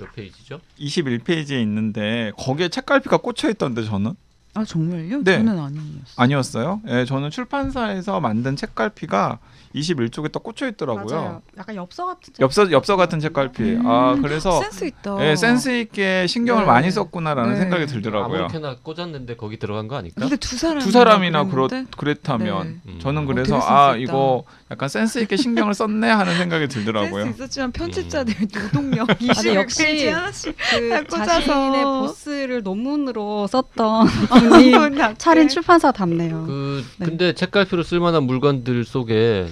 몇 0.00 0.12
페이지죠? 0.14 0.60
21페이지에 0.78 1.60
있는데 1.62 2.32
거기에 2.36 2.68
책갈피가 2.68 3.18
꽂혀 3.18 3.48
있던데 3.50 3.84
저는 3.84 4.14
아 4.54 4.64
정말요? 4.64 5.22
네. 5.22 5.36
저는 5.38 5.58
아니었어요. 5.58 6.00
아니었어요? 6.16 6.80
예, 6.88 7.04
저는 7.04 7.30
출판사에서 7.30 8.20
만든 8.20 8.56
책갈피가 8.56 9.38
21쪽에 9.74 10.32
딱 10.32 10.42
꽂혀 10.42 10.66
있더라고요. 10.68 11.14
맞아요. 11.14 11.42
약간 11.56 11.76
엽서 11.76 12.06
같은 12.06 12.32
책. 12.32 12.40
엽서 12.40 12.72
엽서 12.72 12.96
같은 12.96 13.20
책갈피. 13.20 13.62
음, 13.62 13.86
아 13.86 14.16
그래서 14.20 14.60
센스 14.60 14.84
있다. 14.84 15.16
예, 15.24 15.36
센스 15.36 15.68
있게 15.80 16.26
신경을 16.26 16.62
네. 16.62 16.66
많이 16.66 16.90
썼구나라는 16.90 17.54
네. 17.54 17.60
생각이 17.60 17.86
들더라고요. 17.86 18.44
아무렇게나 18.44 18.76
꽂았는데 18.82 19.36
거기 19.36 19.58
들어간 19.58 19.86
거 19.86 19.96
아닐까? 19.96 20.20
근데 20.20 20.36
두 20.36 20.56
사람 20.56 20.78
두 20.80 20.90
사람이나 20.90 21.44
그렇 21.44 21.68
그랬다면 21.96 22.80
네. 22.84 22.98
저는 22.98 23.22
음. 23.22 23.26
그래서 23.26 23.56
어, 23.56 23.60
되게 23.60 23.72
아. 23.72 23.96
이거 23.96 24.44
약간 24.70 24.88
센스 24.88 25.18
있게 25.20 25.36
신경을 25.36 25.74
썼네 25.74 26.08
하는 26.08 26.36
생각이 26.36 26.66
들더라고요. 26.66 27.24
센스 27.24 27.36
있었지만 27.42 27.72
편집자들 27.72 28.34
노동력 28.48 29.08
아니, 29.08 29.18
21페이지 29.28 29.54
역시 29.54 30.08
하나씩 30.08 30.56
그. 30.70 31.06
자신의 31.08 31.84
보스를 31.84 32.62
논문으로 32.62 33.46
썼던 33.46 34.08
차린 35.18 35.48
출판사 35.48 35.92
답네요. 35.92 36.44
그 36.46 36.84
네. 36.98 37.06
근데 37.06 37.32
책갈피로 37.32 37.82
쓸만한 37.82 38.24
물건들 38.24 38.84
속에 38.84 39.48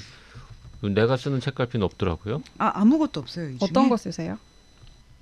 내가 0.83 1.16
쓰는 1.16 1.41
책갈피는 1.41 1.85
없더라고요. 1.85 2.43
아 2.59 2.72
아무것도 2.74 3.20
없어요. 3.20 3.51
이 3.51 3.59
중에? 3.59 3.68
어떤 3.68 3.89
거 3.89 3.97
쓰세요? 3.97 4.39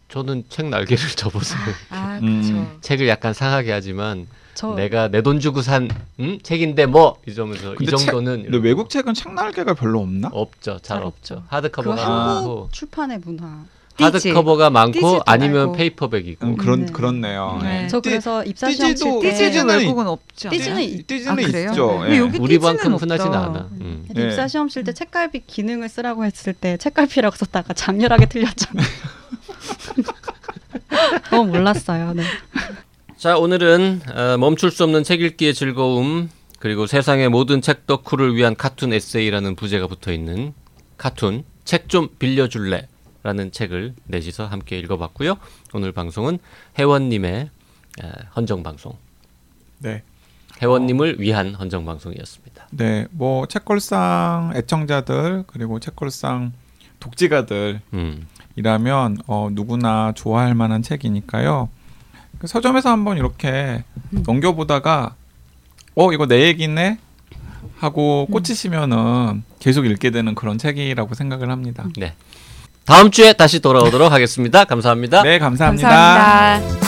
저는 0.08 0.44
책 0.48 0.66
날개를 0.66 1.08
접어서 1.16 1.56
아 1.90 2.18
음. 2.22 2.42
그렇죠. 2.42 2.78
책을 2.82 3.08
약간 3.08 3.32
상하게 3.32 3.72
하지만 3.72 4.26
저 4.54 4.74
내가 4.74 5.08
내 5.08 5.20
돈 5.22 5.40
주고 5.40 5.62
산 5.62 5.88
음? 6.20 6.38
책인데 6.42 6.86
뭐 6.86 7.20
이러면서 7.26 7.72
이 7.74 7.76
근데 7.76 7.96
책- 7.96 8.06
정도는 8.12 8.42
근데 8.44 8.58
외국 8.58 8.88
책은 8.90 9.14
책 9.14 9.32
날개가 9.34 9.74
별로 9.74 10.00
없나? 10.00 10.28
없죠. 10.32 10.78
잘 10.78 10.80
잘 10.82 11.02
없죠. 11.02 11.34
없죠. 11.36 11.42
그 11.48 11.54
하드커버가 11.56 11.96
한국 11.96 12.34
많고 12.34 12.68
출판의 12.72 13.18
문화. 13.24 13.64
띠지. 13.96 14.04
하드 14.04 14.32
커버가 14.34 14.70
많고 14.70 15.20
아니면 15.26 15.56
말고. 15.58 15.72
페이퍼백이고 15.72 16.46
음, 16.46 16.56
그런 16.56 16.86
네. 16.86 16.92
그렇네요. 16.92 17.58
네. 17.62 17.88
저 17.88 18.00
띠- 18.00 18.10
그래서 18.10 18.44
입사 18.44 18.70
시험 18.70 18.94
칠때 18.94 19.32
띠지는 19.32 19.68
외국은 19.78 20.02
않아요? 20.04 20.18
띠지는 20.36 20.82
있- 20.82 21.06
띠지는 21.06 21.32
아, 21.32 21.36
그래요? 21.36 21.70
있죠. 21.70 22.04
예. 22.08 22.18
여기 22.18 22.38
우리만큼 22.38 22.94
흔하진. 22.96 23.26
않아. 23.32 23.68
음. 23.80 24.06
네. 24.14 24.24
입사 24.26 24.46
시험 24.48 24.68
칠 24.68 24.84
때 24.84 24.92
책갈피 24.92 25.42
기능을 25.46 25.88
쓰라고 25.88 26.24
했을 26.24 26.52
때 26.52 26.76
책갈피라고 26.76 27.34
썼다가 27.36 27.72
장렬하게 27.72 28.26
틀렸잖아요. 28.26 28.86
너무 31.30 31.50
몰랐어요. 31.50 32.12
네. 32.14 32.22
자 33.16 33.38
오늘은 33.38 34.00
어, 34.14 34.36
멈출 34.38 34.70
수 34.70 34.84
없는 34.84 35.04
책 35.04 35.22
읽기의 35.22 35.54
즐거움 35.54 36.28
그리고 36.58 36.86
세상의 36.86 37.28
모든 37.28 37.60
책 37.62 37.86
덕후를 37.86 38.34
위한 38.36 38.54
카툰 38.56 38.92
에세이라는 38.92 39.56
부제가 39.56 39.86
붙어 39.86 40.12
있는 40.12 40.52
카툰 40.98 41.44
책 41.64 41.88
좀 41.88 42.08
빌려줄래 42.18 42.88
라는 43.26 43.50
책을 43.50 43.92
넷이서 44.04 44.46
함께 44.46 44.78
읽어봤고요. 44.78 45.34
오늘 45.74 45.90
방송은 45.90 46.38
회원님의 46.78 47.50
어, 48.04 48.08
헌정 48.36 48.62
방송, 48.62 48.96
네. 49.80 50.04
회원님을 50.62 51.16
위한 51.18 51.52
헌정 51.56 51.84
방송이었습니다. 51.84 52.68
네. 52.70 53.08
뭐 53.10 53.46
책걸상 53.46 54.52
애청자들 54.54 55.42
그리고 55.48 55.80
책걸상 55.80 56.52
독지가들 57.00 57.80
음, 57.94 58.28
이라면 58.54 59.18
어, 59.26 59.48
누구나 59.50 60.12
좋아할 60.14 60.54
만한 60.54 60.82
책이니까요. 60.82 61.68
그 62.38 62.46
서점에서 62.46 62.90
한번 62.90 63.16
이렇게 63.16 63.82
넘겨보다가 64.10 65.16
어 65.96 66.12
이거 66.12 66.26
내 66.26 66.42
얘기네 66.42 67.00
하고 67.78 68.26
꽂히시면은 68.26 69.42
계속 69.58 69.84
읽게 69.84 70.10
되는 70.10 70.36
그런 70.36 70.58
책이라고 70.58 71.14
생각을 71.14 71.50
합니다. 71.50 71.88
네. 71.96 72.14
다음 72.86 73.10
주에 73.10 73.32
다시 73.32 73.60
돌아오도록 73.60 74.12
하겠습니다. 74.12 74.64
감사합니다. 74.64 75.22
네 75.22 75.38
감사합니다. 75.38 75.88
감사합니다. 75.88 76.85